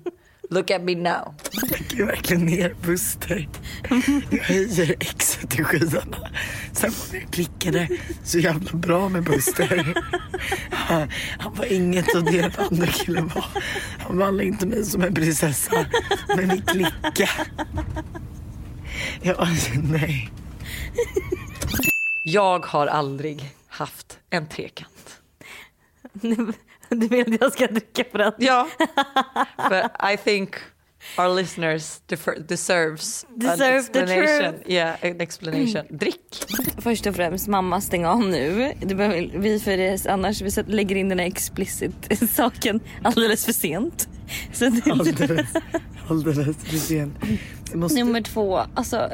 [0.50, 1.36] Look at me now.
[1.52, 3.50] Jag lägger verkligen ner Buster.
[4.30, 6.18] Jag höjer exet till skyarna.
[6.74, 7.88] Sen var jag klickade
[8.24, 10.04] så jävla bra med Buster.
[10.72, 11.10] Han,
[11.40, 13.46] han var inget av det den andra killen var.
[14.00, 15.86] Han behandlade inte mig som en prinsessa.
[16.28, 17.46] Men vi klickade.
[19.22, 20.32] Jag alltså, nej.
[22.24, 25.22] Jag har aldrig haft en trekant.
[27.00, 28.32] Du vill att jag ska dricka på den?
[28.38, 28.68] Ja,
[29.70, 30.56] för I think
[31.18, 34.54] our listeners defer- deserves Deserve an the explanation.
[34.54, 34.72] truth.
[34.72, 35.84] Yeah, an explanation.
[35.90, 36.46] Drick.
[36.78, 38.74] Först och främst mamma stäng av nu.
[38.82, 41.92] Det behöver, vi för det, annars vi lägger in den här explicit
[42.30, 44.08] saken alldeles för sent.
[44.54, 45.48] Så det, Alldeles,
[46.10, 47.14] alldeles för sent.
[47.74, 49.10] Måste, Nummer två, alltså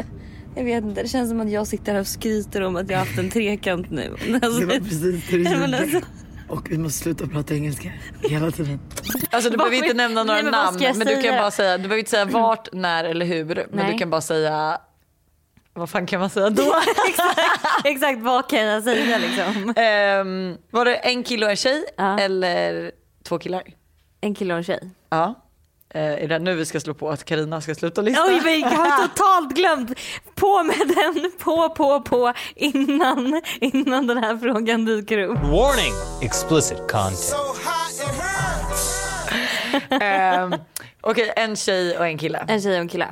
[0.56, 2.98] jag vet inte, det känns som att jag sitter här och skryter om att jag
[2.98, 4.16] har haft en trekant nu.
[4.34, 6.02] Alltså, det var precis det du men gjorde.
[6.50, 7.92] Och vi måste sluta prata engelska
[8.24, 8.80] hela tiden.
[9.32, 10.80] Alltså du behöver inte nämna några Nej, namn.
[10.98, 13.46] Men du kan bara säga, du behöver inte säga vart, när eller hur.
[13.46, 13.92] Men Nej.
[13.92, 14.82] du kan bara säga,
[15.74, 16.64] vad fan kan man säga då?
[17.10, 17.40] exakt,
[17.86, 19.74] exakt vad kan jag säga liksom?
[19.76, 22.20] Ehm, var det en kille och en tjej Ja.
[22.20, 22.92] eller
[23.24, 23.64] två killar?
[24.22, 24.90] En kille och en tjej.
[25.10, 25.36] Ja.
[25.94, 28.26] Eh, är det nu vi ska slå på att Karina ska sluta lyssna?
[28.28, 30.00] Oj, men jag har totalt glömt.
[30.36, 35.38] På med den, på, på, på innan, innan den här frågan dyker upp.
[35.38, 35.94] Warning!
[36.22, 37.18] Explicit content.
[37.18, 37.36] So.
[39.90, 40.56] Ehm,
[41.02, 42.46] Okej, en tjej och en kille.
[42.48, 43.08] En tjej och en kille.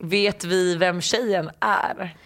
[0.00, 2.16] Vet vi vem tjejen är?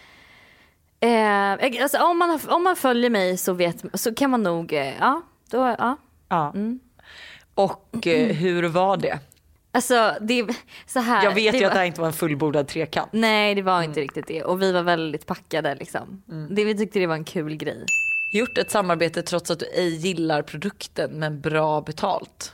[1.00, 4.98] Eh, alltså, om, man om man följer mig så, vet, så kan man nog, eh,
[5.00, 5.96] ja, då, ja.
[6.28, 6.54] Ja.
[7.54, 9.18] Och eh, hur var det?
[9.74, 10.56] Alltså det är
[10.86, 11.24] så här.
[11.24, 13.08] Jag vet ju var, att det här inte var en fullbordad trekant.
[13.12, 16.22] Nej det var inte riktigt det och vi var väldigt packade liksom.
[16.50, 17.84] Det, vi tyckte det var en kul grej.
[18.32, 22.52] Gjort ett samarbete trots att du ej gillar produkten men bra betalt.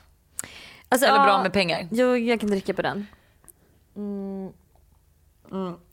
[0.89, 1.89] Alltså, Eller ja, bra med pengar.
[1.91, 3.07] Jo jag kan dricka på den.
[3.97, 4.53] Mm.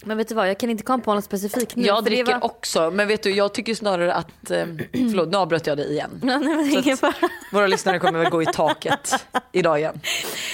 [0.06, 1.86] Men vet du vad jag kan inte komma på något specifikt nu.
[1.86, 2.46] Jag för dricker var...
[2.46, 6.20] också men vet du jag tycker snarare att, eh, förlåt nu avbröt jag dig igen.
[6.24, 7.14] Nej, men ingen fara.
[7.52, 10.00] Våra lyssnare kommer väl gå i taket idag igen.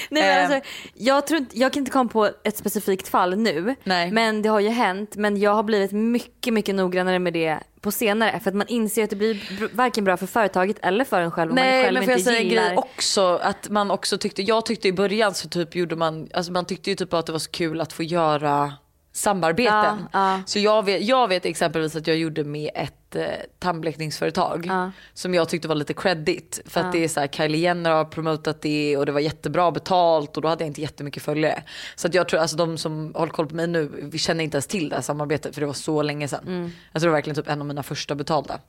[0.09, 0.55] Nej, men Eh.
[0.55, 3.75] alltså, jag, tror inte, jag kan inte komma på ett specifikt fall nu.
[3.83, 4.11] Nej.
[4.11, 5.15] Men det har ju hänt.
[5.15, 8.39] Men jag har blivit mycket, mycket noggrannare med det på senare.
[8.39, 11.51] För att man inser att det blir varken bra för företaget eller för en själv.
[11.51, 12.67] om man Nej själv men jag inte en gillar...
[12.67, 16.51] grej också att man också tyckte, jag tyckte i början så typ gjorde man, alltså
[16.51, 18.73] man tyckte ju typ att det var så kul att få göra
[19.11, 19.73] samarbeten.
[20.13, 20.41] Ja, ja.
[20.45, 23.23] Så jag vet, jag vet exempelvis att jag gjorde med ett eh,
[23.59, 24.91] tandblekningsföretag Ja.
[25.13, 28.05] som jag tyckte var lite credit för att det är så här Kylie Jenner har
[28.05, 31.63] promotat det och det var jättebra betalt och då hade jag inte jättemycket följare.
[31.95, 34.55] Så att jag tror alltså de som håller koll på mig nu, vi känner inte
[34.55, 36.43] ens till det här samarbetet för det var så länge sedan.
[36.47, 36.63] Mm.
[36.63, 38.59] Alltså det var verkligen typ en av mina första betalda.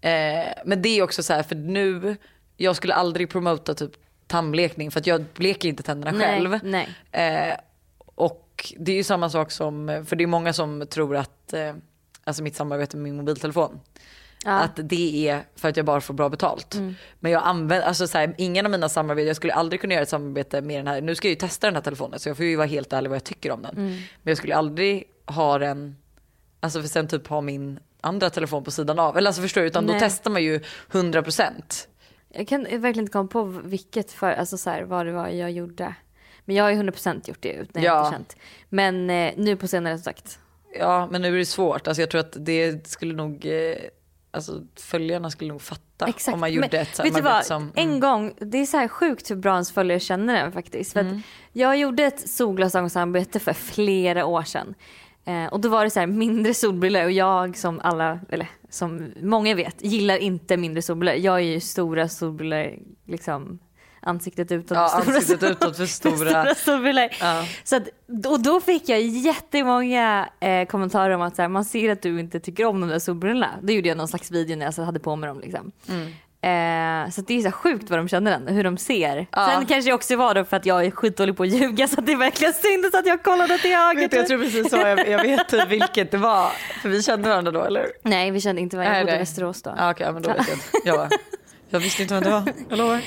[0.00, 2.16] Eh, men det är också så här för nu,
[2.56, 3.90] jag skulle aldrig promota typ
[4.26, 6.58] tandblekning för att jag bleker inte tänderna Nej, själv.
[6.62, 6.88] nej.
[7.12, 7.56] Eh,
[8.14, 8.43] och
[8.78, 11.74] det är ju samma sak som, för det är många som tror att, eh,
[12.24, 13.80] alltså mitt samarbete med min mobiltelefon,
[14.44, 16.74] att det är för att jag bara får bra betalt.
[17.20, 20.02] Men jag använder, alltså så här, ingen av mina samarbeten, jag skulle aldrig kunna göra
[20.02, 22.36] ett samarbete med den här, nu ska jag ju testa den här telefonen så jag
[22.36, 23.74] får ju vara helt ärlig vad jag tycker om den.
[23.74, 25.96] Men jag skulle aldrig ha den,
[26.60, 29.16] alltså för sen typ ha min andra telefon på sidan av.
[29.16, 29.94] Eller alltså förstår du, utan Nej.
[29.94, 31.52] då testar man ju 100%.
[32.28, 35.50] Jag kan verkligen inte komma på vilket för, alltså så här, vad det var jag
[35.50, 35.94] gjorde.
[36.44, 37.98] Men jag har ju 100% gjort det ut när jag Ja.
[38.06, 38.36] inte känt.
[38.68, 40.38] Men eh, nu på senare som sagt.
[40.78, 43.74] Ja men nu är det svårt, alltså jag tror att det skulle nog, eh,
[44.30, 46.34] alltså följarna skulle nog fatta Exakt.
[46.34, 47.72] om man gjorde Men ett samarbete som...
[47.74, 50.92] En gång, det är så här sjukt hur bra ens följare känner den faktiskt.
[50.92, 51.16] För Mm.
[51.16, 54.74] att jag gjorde ett solglasögonsamarbete för flera år sedan.
[55.24, 59.12] Eh, och då var det så här mindre solbrillor och jag som alla, eller som
[59.22, 61.14] många vet, gillar inte mindre solbrillor.
[61.16, 63.58] Jag är ju stora solbrillor, liksom
[64.04, 64.76] ansiktet utåt.
[64.76, 66.54] Ja, stora ansiktet sol- utåt för stora.
[66.54, 67.08] stora.
[67.20, 67.44] Ja.
[67.64, 67.88] Så att,
[68.26, 72.20] och då fick jag jättemånga eh, kommentarer om att så här, man ser att du
[72.20, 73.50] inte tycker om de där solbrillorna.
[73.62, 75.40] Då gjorde jag någon slags video när jag så hade på mig dem.
[75.40, 75.72] Liksom.
[76.42, 79.26] Eh, så det är så sjukt vad de känner den, hur de ser.
[79.32, 79.50] Ja.
[79.54, 82.00] Sen kanske jag också var då för att jag är skitdålig på att ljuga så
[82.00, 84.00] att det verkligen synd så att jag kollade till höger.
[84.00, 86.50] Vet jag tror precis så, jag, jag vet typ vilket det var.
[86.82, 87.86] För vi kände varandra då eller?
[88.02, 89.18] Nej vi kände inte varandra, jag bodde i.
[89.18, 89.74] Västerås då.
[89.78, 90.66] Ja, Okej men då vet jag inte.
[90.84, 91.08] Jag, bara,
[91.68, 93.00] jag visste inte vem det var, jag lovar.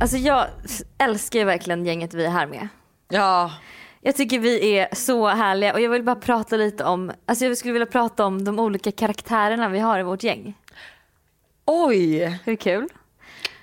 [0.00, 0.46] Alltså jag
[0.98, 2.68] älskar ju verkligen gänget vi är här med.
[3.08, 3.52] Ja,
[4.00, 7.56] Jag tycker vi är så härliga och jag vill bara prata lite om, alltså jag
[7.58, 10.54] skulle vilja prata om de olika karaktärerna vi har i vårt gäng.
[11.64, 12.88] oj Hur kul?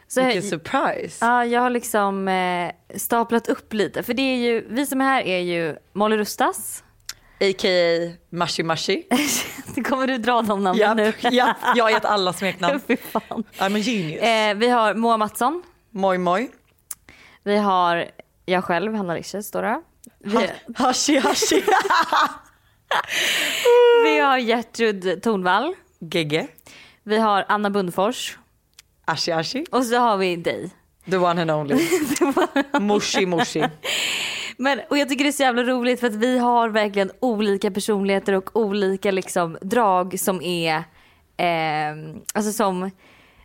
[0.07, 1.25] Så vilken surprise.
[1.25, 4.03] Ja, jag har liksom eh, staplat upp lite.
[4.03, 6.83] För det är ju, vi som är här är ju Molly Rustas.
[7.39, 8.11] A.k.a.
[8.29, 9.03] Mashi Mashi.
[9.83, 11.29] Kommer du dra de namnen Japp, nu?
[11.31, 12.79] japp, jag har gett alla smeknamn.
[12.87, 13.43] Fy fan.
[13.57, 14.21] I'm a genius.
[14.21, 15.63] Eh, vi har Moa Mattsson.
[15.95, 16.51] Moj moj.
[17.43, 18.11] Vi har
[18.45, 19.81] jag själv, Hanna Riches står det.
[20.75, 21.55] Hashi hashi.
[24.03, 25.75] vi har Gertrud Tornvall.
[25.99, 26.47] Gegge.
[27.03, 28.37] Vi har Anna Bundfors.
[29.05, 29.65] Ashi ashi.
[29.71, 30.71] Och så har vi dig.
[31.09, 31.87] The one and only.
[32.79, 33.63] Moshi moshi.
[34.57, 37.71] Men, och jag tycker det är så jävla roligt för att vi har verkligen olika
[37.71, 40.77] personligheter och olika liksom drag som är,
[41.37, 41.95] eh,
[42.33, 42.91] alltså som,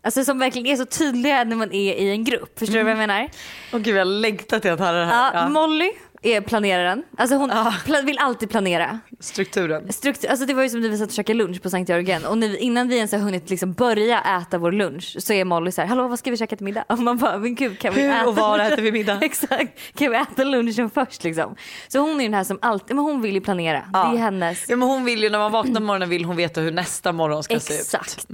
[0.02, 2.58] alltså som verkligen är så tydliga när man är i en grupp.
[2.58, 3.28] Förstår du vad jag menar?
[3.72, 5.34] Åh gud jag längtar till att höra det Ja, här.
[5.34, 5.48] Ja.
[5.48, 5.90] Molly
[6.22, 7.02] är planeraren.
[7.18, 7.74] Alltså hon Ja.
[7.86, 8.98] pla- vill alltid planera.
[9.20, 9.92] Strukturen.
[9.92, 12.24] Struktur, alltså det var ju som när vi satt och käkade lunch på Sankt Jörgen
[12.24, 15.72] och vi, innan vi ens har hunnit liksom börja äta vår lunch så är Molly
[15.72, 16.84] så här, hallå vad ska vi käka till middag?
[16.88, 19.18] Och man bara, men gud kan vi Hur äta och var lunchen?" äter vi middag?
[19.22, 21.56] Exakt, kan vi äta lunchen först liksom?
[21.88, 23.82] Så hon är den här som alltid, men hon vill ju planera.
[23.92, 24.64] Det är hennes.
[24.68, 27.12] Ja men hon vill ju när man vaknar på morgonen vill hon veta hur nästa
[27.12, 27.80] morgon ska se ut.
[27.80, 28.26] Exakt.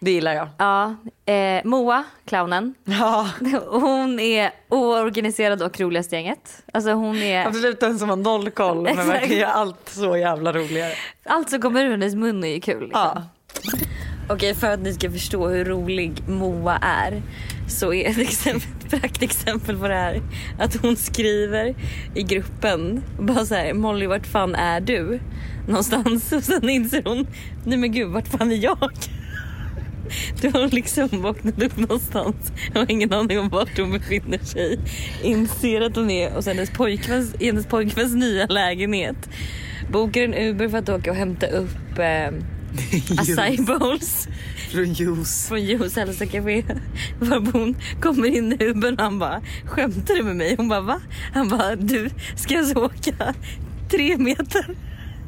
[0.00, 0.48] Det gillar jag.
[0.58, 0.96] Ja,
[1.32, 2.74] eh, Moa, clownen.
[2.84, 3.30] Ja.
[3.68, 6.62] Hon är oorganiserad och roligast i gänget.
[6.72, 10.52] Alltså hon är, Absolut den som har noll koll men verkar göra allt så jävla
[10.52, 10.92] roligare.
[11.24, 12.80] allt som kommer ur hennes mun är ju kul.
[12.82, 13.00] Liksom.
[13.14, 13.22] Ja.
[14.28, 17.22] Okej, för att ni ska förstå hur rolig Moa är
[17.68, 20.22] så är ett, exempel, ett praktexempel på det här
[20.58, 21.74] att hon skriver
[22.14, 25.20] i gruppen bara så här Molly vart fan är du?
[25.68, 27.26] Någonstans och sen inser hon
[27.64, 28.90] nej men gud vart fan är jag?
[30.40, 34.78] Du har liksom vaknat upp någonstans och har ingen aning om vart hon befinner sig.
[35.22, 39.28] Inser att hon är hos hennes pojkväns, i hennes pojkväns nya lägenhet.
[39.92, 42.28] Bokar en Uber för att åka och hämta upp eh,
[43.18, 44.28] acai bowls
[44.70, 45.48] Från juice.
[45.48, 46.64] från Juhos hälsocafé.
[47.20, 50.54] Varpå hon kommer in i Ubern och han bara skämtar du med mig?
[50.56, 51.00] Hon bara va?
[51.34, 53.34] Han bara du ska jag så åka
[53.90, 54.66] tre meter?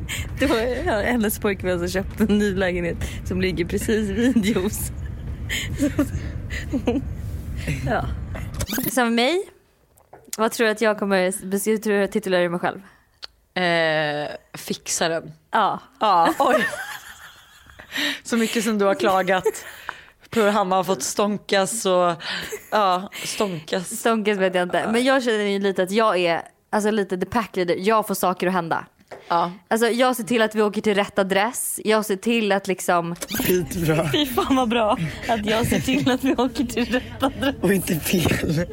[0.39, 4.93] Det var hennes pojkvän som köpte en ny lägenhet som ligger precis vid Juhos.
[7.87, 8.05] ja.
[8.91, 9.45] Som mig,
[10.39, 12.83] vad tror du att jag kommer, tror jag titulerar mig själv?
[13.55, 15.33] Eh, fixaren.
[15.51, 15.81] Ja.
[16.01, 16.67] Ja, oj.
[18.23, 19.45] Så mycket som du har klagat
[20.31, 22.23] på hur Hanna har fått stånkas och
[22.71, 23.99] ja, stånkas.
[23.99, 24.89] Stånkas vet jag inte.
[24.93, 27.77] Men jag känner ju lite att jag är alltså lite the pack leader.
[27.79, 28.87] Jag får saker att hända.
[29.33, 29.53] Ja.
[29.69, 31.81] Alltså jag ser till att vi åker till rätt adress.
[31.85, 33.15] Jag ser till att liksom...
[33.47, 34.09] Skitbra.
[34.13, 37.55] Fy fan vad bra att jag ser till att vi åker till rätt adress.
[37.63, 38.67] Och inte fel.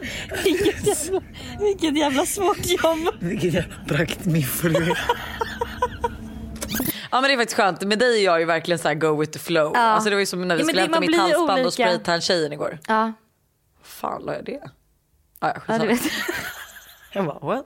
[0.44, 1.22] Vilket jävla,
[1.60, 3.14] vilket jävla svårt jobb.
[3.20, 5.00] Vilket jävla praktmiffo du är.
[7.12, 7.82] ja men det är faktiskt skönt.
[7.82, 9.72] Med dig är jag ju verkligen så här go with the flow.
[9.76, 9.80] Ja.
[9.82, 11.68] Alltså det var ju som när vi Ja, skulle hämta mitt halsband olika.
[11.68, 12.80] och spraytan tjejen igår.
[12.88, 13.14] Ja,
[13.84, 14.60] Fan la jag det?
[15.42, 16.02] Ja, ja, ja du vet.
[17.14, 17.66] Jag bara what?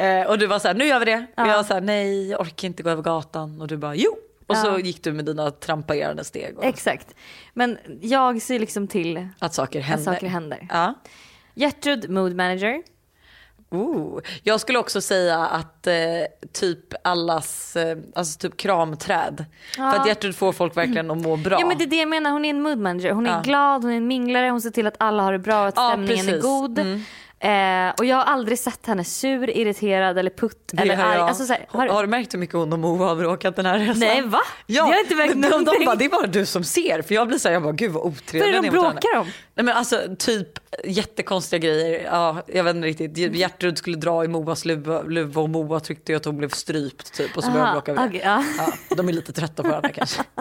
[0.00, 1.16] Eh, och du var så här, nu gör vi det.
[1.16, 1.46] Och Ja.
[1.48, 3.60] jag var så här, nej jag orkar inte gå över gatan.
[3.60, 4.16] Och du bara jo.
[4.46, 4.78] Och så Ja.
[4.78, 6.58] gick du med dina trampagerande steg.
[6.58, 7.14] Och Exakt.
[7.54, 10.04] Men jag ser liksom till att saker att händer.
[10.12, 10.66] saker händer.
[10.70, 10.94] Ja.
[11.54, 12.82] Gertrud, mood manager.
[13.70, 14.20] Ooh.
[14.42, 15.94] Jag skulle också säga att eh,
[16.52, 19.44] typ allas, eh, alltså typ kramträd.
[19.76, 21.60] För att Gertrud får folk verkligen att må bra.
[21.60, 23.10] Ja men det är det jag menar, hon är en mood manager.
[23.10, 23.40] Hon är Ja.
[23.44, 25.74] glad, hon är en minglare, hon ser till att alla har det bra och att
[25.76, 26.42] Ja, stämningen är precis.
[26.42, 26.78] god.
[26.78, 27.02] Mm.
[27.42, 31.18] Eh, och jag har aldrig sett henne sur, irriterad eller putt Det eller arg.
[31.18, 31.86] Alltså, så här, har...
[31.86, 33.98] har du märkt hur mycket hon och Moa har bråkat den här resan?
[33.98, 34.38] Nej va?
[34.66, 35.86] Ja, Jag har inte märkt men de, de någonting.
[35.86, 37.02] bara, det är bara du som ser.
[37.02, 38.92] För jag blir såhär, jag bara gud vad otrevliga Vad är de ni är mot
[38.92, 39.26] bråkar om?
[39.54, 40.48] Nej men alltså typ
[40.84, 42.04] jättekonstiga grejer.
[42.04, 43.36] Ja, jag vet inte riktigt.
[43.36, 47.36] Gertrud skulle dra i Moas luva, luva och Moa tyckte att hon blev strypt typ.
[47.36, 48.08] Och så började de bråka över det.
[48.08, 48.44] okej, ja.
[48.58, 50.22] Ja, de är lite trötta på varandra kanske.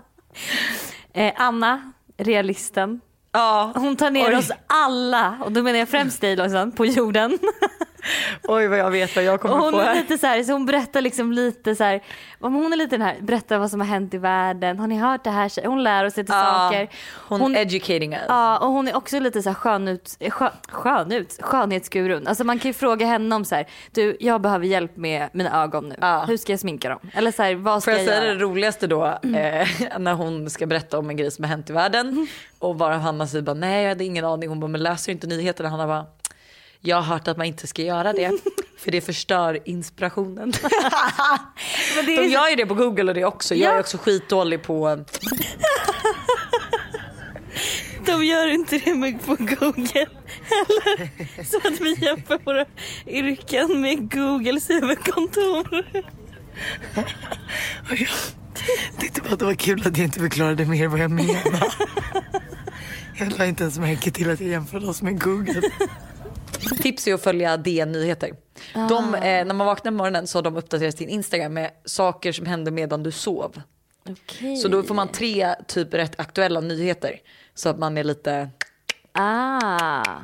[1.13, 3.01] Eh, Anna, realisten.
[3.33, 4.35] Ja, Hon tar ner Oj.
[4.35, 7.39] oss alla, och då menar jag främst dig Lojsan, på jorden.
[8.43, 9.95] oj vad jag vet vad jag kommer hon är här.
[9.95, 12.01] lite så här, så hon berättar liksom lite så här,
[12.39, 15.23] hon är lite den här, berättar vad som har hänt i världen, har ni hört
[15.23, 15.67] det här?
[15.67, 16.89] Hon lär oss lite saker.
[17.27, 18.21] Hon, Hon- educating us.
[18.27, 22.27] Ja, och hon är också lite så här skönut, skö, skönut, skönhetsgurun.
[22.27, 25.63] Alltså man kan ju fråga henne om så här, du jag behöver hjälp med mina
[25.63, 25.95] ögon nu.
[26.01, 26.23] Ja.
[26.27, 26.99] Hur ska jag sminka dem?
[27.13, 29.05] Eller så här, vad ska Får jag jag, säga det roligaste då?
[29.05, 29.67] Eh,
[29.99, 32.27] när hon ska berätta om en grej som har hänt i världen.
[32.59, 34.49] Och bara Hanna säger bara nej jag hade ingen aning.
[34.49, 35.69] Hon bara men läser inte nyheterna?
[35.69, 36.05] Hanna bara
[36.81, 38.31] jag har hört att man inte ska göra det.
[38.77, 40.53] För det förstör inspirationen.
[41.95, 43.55] Men det De är så, gör ju det på google och det också.
[43.55, 43.75] Jag Ja.
[43.75, 45.05] är också skitdålig på
[48.05, 50.05] de gör inte det med på google.
[51.37, 52.65] Eller så att vi jämför våra
[53.07, 55.85] yrken med googles huvudkontor.
[57.89, 61.73] Jag tyckte bara att det var kul att jag inte förklarade mer vad jag menar.
[63.17, 65.61] Jag la inte ens märke till att jag jämförde oss med Google.
[66.81, 68.31] Tips är att följa DN Nyheter.
[68.73, 72.31] De, eh, när man vaknar på morgonen så har de uppdaterat sin Instagram med saker
[72.31, 73.61] som hände medan du sov.
[74.09, 74.57] Okej.
[74.57, 77.19] Så då får man tre typ rätt aktuella nyheter.
[77.53, 78.49] Så att man är lite
[79.13, 80.15] Ah.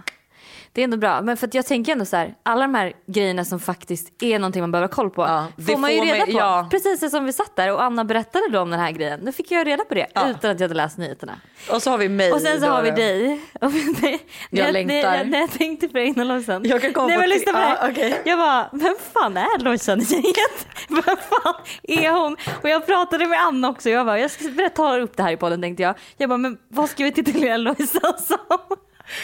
[0.77, 1.21] Det är ändå bra.
[1.21, 4.39] Men för att jag tänker ändå så här, alla de här grejerna som faktiskt är
[4.39, 5.21] någonting man behöver ha koll på.
[5.21, 6.31] Ja, får det man ju får reda man- på.
[6.39, 6.67] ja.
[6.71, 9.19] Precis som vi satt där och Anna berättade då om den här grejen.
[9.19, 10.29] Nu fick jag reda på det Ja.
[10.29, 11.33] utan att jag hade läst nyheterna.
[11.71, 12.31] Och så har vi mig.
[12.31, 12.71] Och sen så då.
[12.71, 13.41] har vi dig.
[13.61, 14.93] Och det- Jag längtar.
[15.11, 16.65] När, när jag tänkte på dig innan Lojsan.
[16.65, 17.91] Jag kan komma Nej men lyssna på det här.
[17.91, 18.21] okej.
[18.25, 20.67] Jag bara, vem fan är Lojsan gänget?
[20.89, 22.37] Vem fan är hon?
[22.63, 23.89] Och jag pratade med Anna också.
[23.89, 25.95] Jag bara, jag ska ta upp det här i podden tänkte jag.
[26.17, 28.77] Jag bara, men vad ska vi titulera Lojsan som?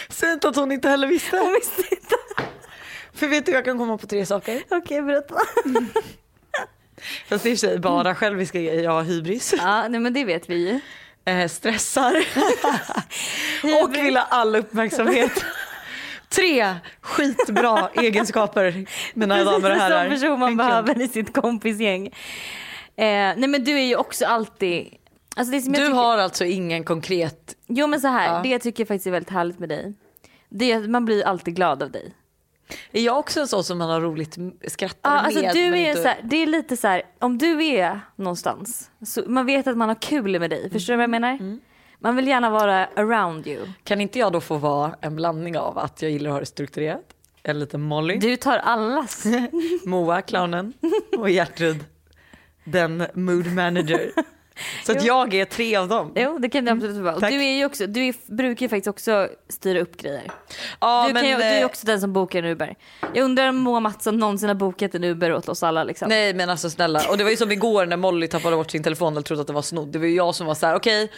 [0.10, 1.38] Säg inte att hon inte heller visste.
[1.38, 2.15] Hon visste inte.
[3.13, 4.63] För vet du jag kan komma på tre saker.
[4.69, 5.36] Okej, berätta.
[7.28, 8.84] Fast det är i sig bara själviska grejer.
[8.84, 9.54] Jag har hybris.
[9.58, 10.80] Ja, nej men det vet vi ju.
[11.26, 12.26] Eh, stressar.
[13.84, 15.46] och vill ha all uppmärksamhet.
[16.30, 20.04] Tre skitbra egenskaper mina damer och herrar.
[20.04, 22.08] Som person man En behöver i sitt kompisgäng.
[22.08, 22.13] Eh,
[23.38, 24.98] nej men du är ju också alltid...
[25.36, 27.56] Alltså det som jag Du tycker, har alltså ingen konkret...
[27.67, 28.41] Jo men så här, Ja.
[28.43, 29.93] det jag tycker faktiskt är väldigt härligt med dig.
[30.50, 32.13] Det är att man blir alltid glad av dig.
[32.91, 35.26] Är jag också en sån som man har roligt skrattar Ja, med?
[35.26, 38.91] alltså du är inte- så här, det är lite så här, om du är någonstans,
[39.06, 40.69] så man vet att man har kul med dig.
[40.69, 41.32] Förstår du vad jag menar?
[41.32, 41.60] Mm.
[42.00, 43.67] Man vill gärna vara around you.
[43.84, 46.46] Kan inte jag då få vara en blandning av att jag gillar att ha det
[46.46, 47.04] strukturerat?
[47.43, 49.24] En liten Molly, Du tar allas.
[49.86, 50.74] Moa, clownen
[51.17, 51.86] och Gertrud,
[52.63, 54.12] den mood manager.
[54.86, 56.12] Så att jag är tre av dem.
[56.16, 57.20] Jo det kan det absolut vara.
[57.20, 57.32] Tack.
[57.32, 60.32] Du är ju också, du är, brukar ju faktiskt också styra upp grejer.
[60.80, 62.76] Ja, du, men, ju, du är eh, också den som bokar en Uber.
[63.13, 66.10] Jag undrar om Moa Mattsson någonsin har bokat en Uber åt oss alla liksom.
[66.10, 67.02] Nej men alltså snälla.
[67.10, 69.48] Och det var ju som igår när Molly tappade bort sin telefon och trodde att
[69.48, 69.88] det var snodd.
[69.88, 71.10] Det var ju jag som var så här: okej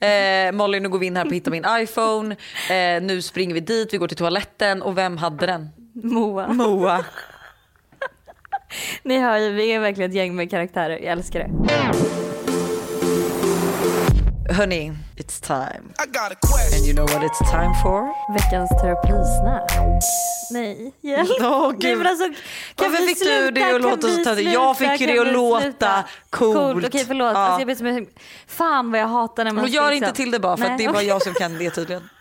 [0.00, 2.36] eh, Molly nu går vi in här på hitta min iPhone.
[2.70, 5.68] Eh, nu springer vi dit, vi går till toaletten och vem hade den?
[5.94, 6.52] Moa.
[6.52, 7.04] Moa.
[9.02, 10.98] Ni hör ju, vi är verkligen ett gäng med karaktärer.
[10.98, 12.19] Jag älskar det.
[14.50, 15.82] Hörni, it's time.
[15.98, 16.78] I got a question.
[16.78, 18.12] And you know what it's time for?
[18.34, 19.70] Veckans terapisnack.
[20.50, 21.28] Nej, hjälp.
[21.40, 21.98] Nej, gud.
[21.98, 22.34] men alltså, kan
[22.76, 23.76] Varför vi fick du det sluta?
[23.76, 24.50] att låta så vi töntigt?
[24.52, 24.90] Jag sluta?
[24.90, 26.04] fick Kan det att vi låta sluta?
[26.30, 26.86] coolt.
[26.86, 27.32] Okej förlåt.
[27.34, 27.38] Ja.
[27.38, 28.06] Alltså, jag som,
[28.46, 30.64] fan vad jag hatar när man Och ska gör liksom- inte till det bara för
[30.64, 32.08] att Nej, det är bara jag som kan det tydligen.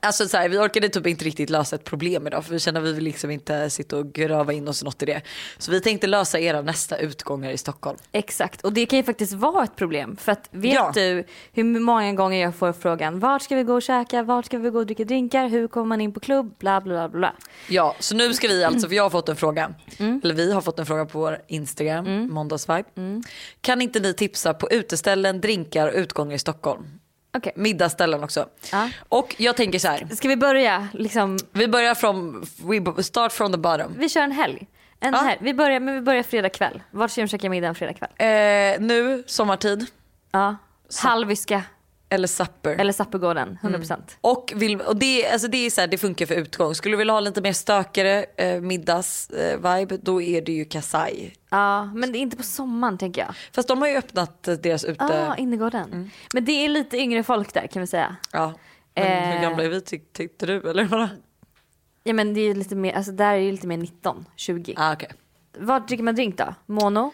[0.00, 2.80] Alltså så här, vi orkade typ inte riktigt lösa ett problem idag för vi känner
[2.80, 5.22] att vi vill liksom inte sitta och grava in oss något i det.
[5.58, 7.98] Så vi tänkte lösa era nästa utgångar i Stockholm.
[8.12, 10.16] Exakt och det kan ju faktiskt vara ett problem.
[10.16, 10.90] För att vet Ja.
[10.94, 14.58] du hur många gånger jag får frågan vart ska vi gå och käka, vart ska
[14.58, 17.34] vi gå och dricka drinkar, hur kommer man in på klubb, bla bla bla bla.
[17.68, 20.60] Ja, så nu ska vi alltså, för jag har fått en fråga, eller vi har
[20.60, 22.84] fått en fråga på vår Instagram, måndagsvibe.
[23.60, 26.86] Kan inte ni tipsa på uteställen, drinkar och utgångar i Stockholm?
[27.38, 28.46] Okej, Middagsställen också.
[28.72, 28.90] Ja.
[29.08, 32.46] Och jag tänker så här, ska vi börja liksom, vi börjar från,
[32.96, 33.94] we start from the bottom.
[33.98, 34.66] vi kör en helg.
[35.00, 35.20] En Ja.
[35.20, 35.38] helg.
[35.40, 36.82] Vi börjar, men vi börjar fredag kväll.
[36.90, 38.10] Vart ska vi käka middag en fredag kväll?
[38.16, 39.86] Eh, nu, sommartid,
[40.32, 40.56] Ja.
[41.02, 41.62] Halviska
[42.08, 42.74] eller supper.
[42.74, 43.96] eller Sappergården, 100%.
[44.20, 46.74] Och, vill, och det, alltså det, är så här, det funkar för utgång.
[46.74, 51.32] Skulle du vilja ha lite mer stökare eh, middags-vibe, då är det ju Kasai.
[51.50, 53.34] Ja, men det är inte på sommaren tänker jag.
[53.52, 55.04] Fast de har ju öppnat eh, deras ute...
[55.04, 56.10] Ja, innergården.
[56.34, 58.16] Men det är lite yngre folk där kan vi säga.
[58.32, 58.52] Ja.
[58.94, 59.42] Men hur Eh.
[59.42, 60.70] gamla är vi tyck, tyckte du?
[60.70, 61.08] Eller vadå?
[62.04, 64.74] Ja men det är ju lite mer, alltså där är ju lite mer 19, 20.
[64.76, 65.08] Ah, okay.
[65.58, 66.54] Vart dricker man drink då?
[66.66, 67.12] Mono?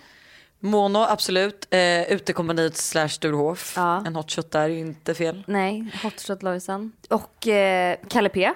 [0.65, 1.67] Mono, absolut.
[1.71, 3.73] Eh, Utekompaniet slash Sturehof.
[3.77, 4.03] Ja.
[4.07, 5.45] En hot shot där är ju inte fel.
[5.47, 6.93] Nej, Hot Shot Lojsan.
[7.09, 8.53] Och eh, Kalle P.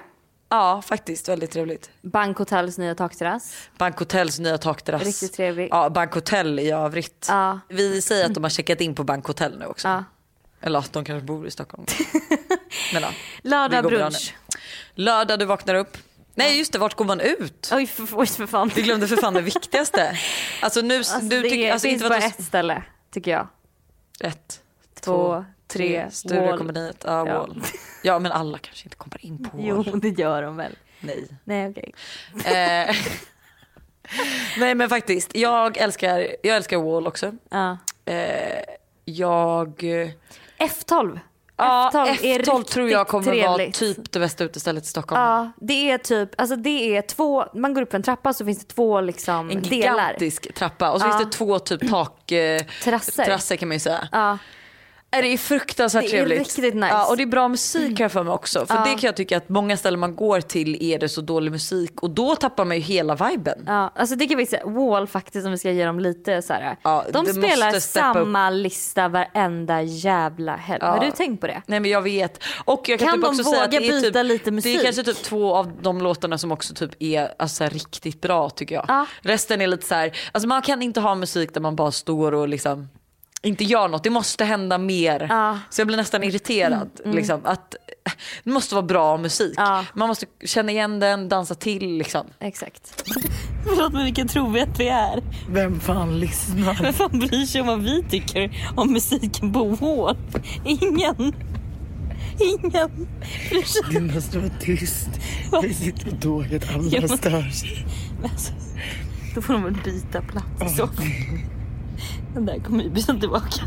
[0.49, 1.89] Ja, faktiskt väldigt trevligt.
[2.01, 3.69] Bankhotels nya takterrass.
[3.77, 5.03] Bankhotells nya takterrass.
[5.03, 5.67] Riktigt trevlig.
[5.71, 7.25] Ja, Bankhotell i övrigt.
[7.29, 7.59] Ja.
[7.67, 9.87] Vi säger att de har checkat in på Bankhotell nu också.
[9.87, 10.03] Ja.
[10.61, 11.85] Eller att de kanske bor i Stockholm.
[12.93, 13.09] Men ja.
[13.41, 14.35] Lördag brunch.
[14.95, 15.97] Lördag du vaknar upp.
[16.39, 17.69] Nej just det, vart går man ut?
[17.73, 18.71] Oj för, oj för fan.
[18.75, 20.17] Vi glömde för fan det viktigaste.
[20.61, 22.25] Alltså nu, Alltså, du det tycker, alltså finns inte bara du...
[22.25, 23.47] ett ställe tycker jag.
[24.19, 24.61] Ett,
[25.01, 26.57] Två, tre, Större Wall.
[26.57, 27.03] kompaniet.
[27.05, 27.33] Ja, Ja.
[27.39, 27.63] Wall.
[28.03, 29.99] Ja men alla kanske inte kommer in på Jo Wall.
[29.99, 30.75] det gör de väl.
[30.99, 31.27] Nej.
[31.43, 31.93] Nej okej.
[32.45, 32.95] Eh,
[34.57, 37.31] Nej men faktiskt, jag älskar, jag älskar Wall också.
[37.49, 37.77] Ja.
[38.05, 38.59] Eh,
[39.05, 39.83] jag...
[40.59, 41.19] F12.
[41.59, 43.75] Ja, F12 är F12 tror jag kommer vara trevligt.
[43.79, 45.21] typ det bästa utestället i Stockholm.
[45.21, 48.59] Ja, det är typ, alltså det är två, man går upp en trappa så finns
[48.59, 50.07] det två liksom En delar.
[50.07, 51.11] gigantisk trappa och så Ja.
[51.17, 52.31] finns det två typ tak...
[52.31, 53.25] Eh, Terrasser.
[53.25, 54.07] terrasser kan man ju säga.
[54.11, 54.37] Ja,
[55.11, 56.39] det är fruktansvärt Det är trevligt.
[56.39, 56.87] riktigt nice.
[56.87, 58.65] Ja, och det är bra musik här för mig också.
[58.65, 58.81] För Ja.
[58.83, 62.01] det kan jag tycka att många ställen man går till är det så dålig musik
[62.03, 63.63] och då tappar man ju hela viben.
[63.67, 66.53] ja, alltså det kan vi säga, Wall faktiskt om vi ska ge dem lite så
[66.53, 66.77] här.
[66.83, 70.83] Ja, de det spelar samma lista varenda jävla helg.
[70.83, 71.61] Har du tänkt på det?
[71.65, 72.43] Nej men jag vet.
[72.65, 74.45] Och jag kan, Kan typ de också säga att våga det är byta typ, lite
[74.45, 74.79] Det musik?
[74.79, 78.75] är kanske typ två av de låtarna som också typ är alltså, riktigt bra tycker
[78.75, 78.85] jag.
[78.87, 79.05] Ja.
[79.21, 82.31] Resten är lite så här, alltså man kan inte ha musik där man bara står
[82.33, 82.89] och liksom
[83.41, 84.03] inte gör något.
[84.03, 85.25] Det måste hända mer.
[85.29, 85.47] Ja.
[85.49, 86.89] Mm, Så jag blir nästan irriterad.
[87.05, 87.75] Liksom, att,
[88.43, 89.53] det måste vara bra musik.
[89.57, 89.85] Ja.
[89.93, 92.27] Man måste känna igen den, dansa till liksom.
[92.39, 93.03] Exakt.
[93.65, 95.23] Förlåt men vilken trovärd vi är.
[95.49, 96.77] Vem fan lyssnar?
[96.83, 100.17] Vem fan bryr sig om vad vi tycker om musiken på Wall?
[100.65, 101.33] Ingen.
[102.39, 102.71] Ingen
[103.49, 103.81] bryr sig.
[103.99, 105.09] Du måste vara tyst.
[105.61, 107.85] Vi sitter på tåget, Ja, alla men- stör sig.
[108.23, 108.51] Alltså,
[109.35, 111.05] då får de väl byta plats i så fall.
[112.33, 113.61] Den där kommer ju byta tillbaka.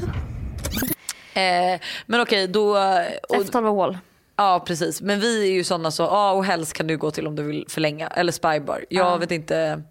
[1.34, 2.70] Eh, men okej, då...
[2.70, 2.76] Och,
[3.36, 3.98] F12 och Wall.
[4.36, 7.26] ja precis, men vi är ju sådana så, ja och helst kan du gå till
[7.26, 8.06] om du vill förlänga.
[8.08, 8.84] Eller Spybar.
[8.88, 9.16] Jag Ja.
[9.16, 9.82] vet inte.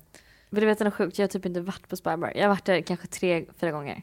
[0.49, 1.17] Vill du veta något sjukt?
[1.19, 2.31] Jag har typ inte varit på Spybar.
[2.35, 4.01] Jag har varit där kanske tre, fyra gånger.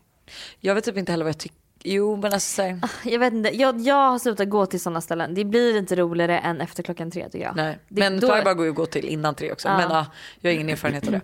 [0.61, 1.57] Jag vet typ inte heller vad jag tycker.
[1.85, 5.01] Jo men alltså så här, Jag vet inte, jag, jag har slutat gå till sådana
[5.01, 5.35] ställen.
[5.35, 7.57] Det blir inte roligare än efter klockan tre tycker jag.
[7.57, 7.79] nej.
[7.89, 9.69] Det- Men då- Spybar går ju att gå till innan tre också.
[9.69, 9.77] Ja.
[9.79, 10.07] Men ja,
[10.41, 11.21] jag har ingen erfarenhet av det.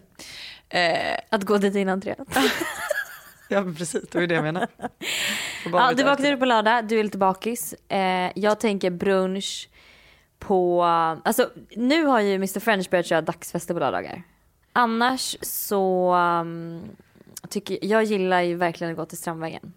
[0.79, 2.15] Eh, Att gå dit innan tre.
[3.49, 4.69] ja precis, det var ju det jag menade.
[4.79, 6.33] Ja, du vaknar efter.
[6.33, 7.73] upp på lördag, du är lite bakis.
[7.89, 9.69] Eh, jag tänker brunch
[10.39, 10.83] på...
[11.25, 14.23] Alltså nu har ju Mr French börjat köra dagsfester på lördagar.
[14.73, 16.83] Annars så um,
[17.49, 19.73] tycker jag gillar ju verkligen att gå till Strandvägen.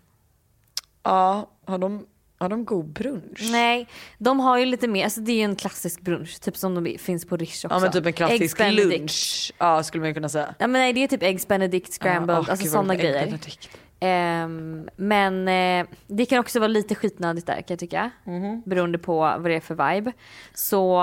[1.03, 2.05] Ja, har de,
[2.37, 3.49] har de god brunch?
[3.51, 6.83] Nej, de har ju lite mer, alltså det är ju en klassisk brunch, typ som
[6.83, 7.67] de finns på Rish också.
[7.69, 9.53] Ja men typ en klassisk lunch.
[9.57, 10.55] Ja skulle man kunna säga.
[10.59, 13.39] Ja men nej det är typ Eggs Benedict scrambled, Ja, åh, alltså sådana grejer.
[13.99, 18.11] Ehm, men eh, det kan också vara lite skitnödigt där kan jag tycka.
[18.23, 18.61] Mhm.
[18.65, 20.11] Beroende på vad det är för vibe.
[20.53, 21.01] Så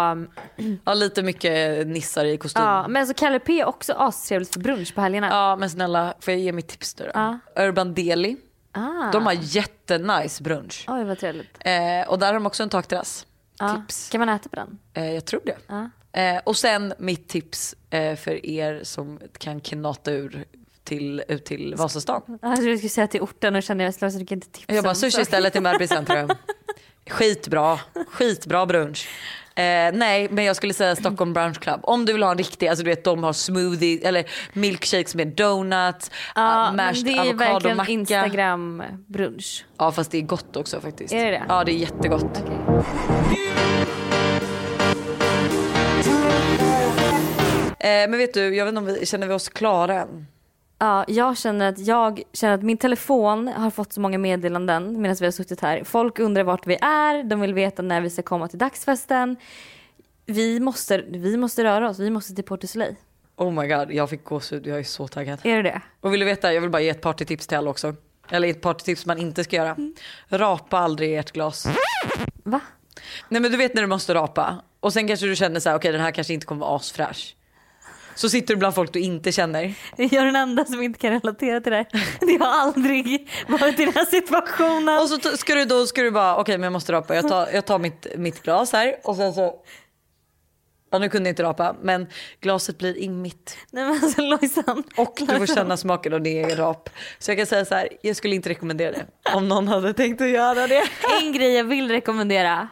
[0.84, 2.62] Ja, lite mycket nissar i kostym.
[2.62, 5.28] ja, men så Kalle P är också astrevligt för brunch på helgerna.
[5.28, 7.04] Ja men snälla får jag ge mitt tips då?
[7.14, 7.38] Ja.
[7.56, 8.36] Urban Deli.
[8.74, 9.10] Ah.
[9.12, 10.84] De har jättenice brunch.
[10.88, 11.58] Oj vad trevligt.
[11.60, 13.26] Eh, och där har de också en takterrass.
[13.58, 13.74] Ja.
[13.76, 14.10] Tips.
[14.10, 14.78] Kan man äta på den?
[14.94, 15.56] Eh, jag tror det.
[15.66, 15.90] Ja.
[16.20, 20.44] Eh, och sen mitt tips eh, för er som kan knata ur
[20.84, 22.22] till, ut till Vasastan.
[22.42, 24.74] Jag trodde du skulle säga till orten och kände jag så du kan inte tipsa
[24.74, 26.30] Jag bara sushi istället i Märby centrum.
[27.10, 29.08] Skitbra, skitbra brunch.
[29.56, 31.80] Eh, nej men jag skulle säga Stockholm Brunch Club.
[31.82, 35.26] Om du vill ha en riktig, alltså du vet de har smoothie eller milkshakes med
[35.28, 37.88] donuts, Ja, uh, mashed det är verkligen.
[37.88, 39.64] Instagram brunch.
[39.78, 41.14] Ja fast det är gott också faktiskt.
[41.14, 41.42] Är det det?
[41.48, 42.42] Ja det är jättegott.
[47.78, 50.26] Eh, men vet du, jag vet inte om vi, känner vi oss klara än?
[50.78, 55.16] Ja, jag känner att jag känner att min telefon har fått så många meddelanden medan
[55.20, 55.84] vi har suttit här.
[55.84, 59.36] Folk undrar vart vi är, de vill veta när vi ska komma till dagsfesten.
[60.26, 62.96] Vi måste, vi måste röra oss, vi måste till Port du Soleil.
[63.36, 65.40] Oh my god, jag fick gåshud, jag är så taggad.
[65.42, 65.80] Är det det?
[66.00, 67.94] Och vill du veta, jag vill bara ge ett partytips till alla också.
[68.30, 69.76] Eller ett partytips man inte ska göra.
[70.28, 71.66] Rapa aldrig ert glas.
[72.42, 72.60] Va?
[73.28, 75.76] Nej men du vet när du måste rapa och sen kanske du känner så här:
[75.76, 77.36] okej den här kanske inte kommer vara asfräsch.
[78.14, 79.74] Så sitter du bland folk du inte känner.
[79.96, 81.86] Jag är den enda som inte kan relatera till det här.
[82.20, 84.98] Jag har aldrig varit i den här situationen.
[84.98, 87.14] Och så ska du då ska du bara, okej men jag måste rapa.
[87.14, 89.54] Jag tar, jag tar mitt, mitt glas här och sen så
[90.94, 92.06] Ja nu kunde jag inte rapa men
[92.40, 93.56] glaset blir immigt.
[93.70, 94.84] Nej men alltså Lojsan.
[94.96, 96.90] Och du får känna smaken och det rap.
[97.18, 99.06] Så jag kan säga så här, jag skulle inte rekommendera det.
[99.34, 100.82] Om någon hade tänkt att göra det.
[101.22, 102.68] En grej jag vill rekommendera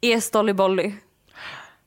[0.00, 0.92] är Stolly Bolly.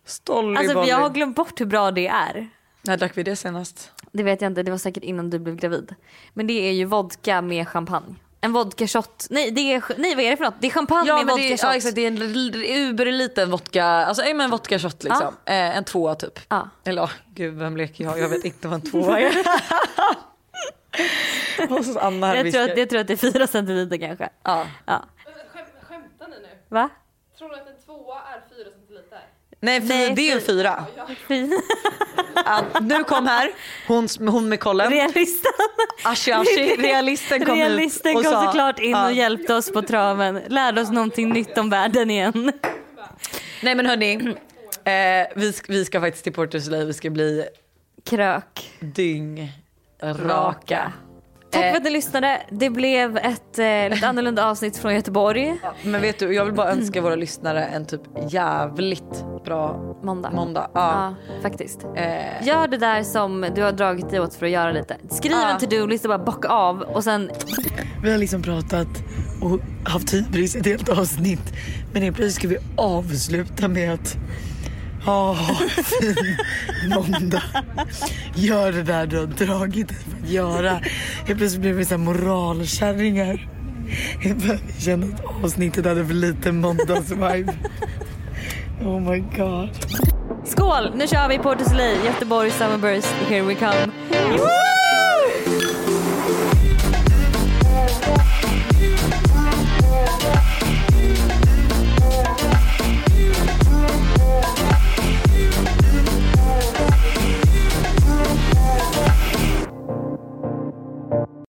[0.06, 0.90] Stolly Alltså för bolly.
[0.90, 2.50] jag har glömt bort hur bra det är.
[2.82, 3.92] När drack vi det senast?
[4.12, 5.96] Det vet jag inte, det var säkert innan du blev gravid.
[6.34, 8.16] Men det är ju vodka med champagne.
[8.42, 9.28] En vodka shot.
[9.30, 10.54] Nej, det är, nej vad är det för något?
[10.60, 11.64] Det är champagne Ja med men vodka det, är- shot.
[11.64, 12.22] ja, exakt, det är en
[12.90, 15.28] uberliten vodka, alltså men vodka shot liksom.
[15.46, 16.40] Eh, en tvåa typ.
[16.50, 16.70] Ja.
[16.84, 18.20] Eller ja, gud vem leker jag?
[18.20, 19.34] Jag vet inte vad en tvåa är.
[21.70, 24.30] och så Anna här jag, tror att, jag tror att det är fyra centiliter kanske.
[24.44, 24.68] ja.
[24.86, 25.06] Ja.
[25.54, 26.48] Skäm, skämtar ni nu?
[26.70, 26.90] Va?
[27.38, 28.55] Tror du att en tvåa är fyra?
[29.60, 30.86] Nej, för Nej, det är ju en fyra.
[31.28, 31.62] Fin.
[32.46, 33.52] Ja, nu kom här,
[33.88, 34.92] hon, hon med kollen.
[34.92, 35.52] Realisten.
[36.04, 39.06] Ashi Ashi, realisten kom Realisten ut och kom sa, såklart in ja.
[39.06, 40.42] och hjälpte oss på traven.
[40.48, 42.52] Lärde oss någonting nytt om världen igen.
[43.64, 44.36] Nej men hörni,
[44.84, 47.46] eh, vi, ska, vi ska faktiskt till Porto Soleil, vi ska bli
[48.04, 48.72] Krök.
[48.80, 49.52] dyng
[50.02, 50.94] raka.
[51.56, 51.70] Tack Eh.
[51.72, 52.42] för att ni lyssnade.
[52.50, 55.56] Det blev ett eh, lite annorlunda avsnitt från Göteborg.
[55.84, 60.32] Men vet du, jag vill bara önska våra lyssnare en typ jävligt bra Måndag.
[60.32, 60.70] måndag.
[60.74, 61.16] Ja.
[61.34, 61.86] Ja, faktiskt.
[61.96, 64.98] Eh, Gör det där som du har dragit dig åt för att göra lite.
[65.10, 65.50] Skriv Ja.
[65.50, 67.32] en to-do-lista och bara bocka av och sen
[68.04, 68.88] Vi har liksom pratat
[69.42, 71.54] och haft hybris i ett helt avsnitt.
[71.94, 74.18] Men helt plötsligt ska vi avsluta med att
[75.06, 75.36] ha
[75.84, 76.38] fin
[76.90, 77.44] måndag.
[78.36, 80.80] Gör det där du har dragit dig för att göra.
[81.26, 83.48] Helt plötsligt blev vi så här moralkärringar.
[84.22, 87.54] Plötsligt kände att avsnittet hade för lite måndagsvibe.
[88.82, 89.70] Oh my god.
[90.46, 90.92] skål!
[90.96, 93.92] Nu kör vi Port Soleil, Göteborg Summerburst, here we come.
[94.38, 94.95] Woo!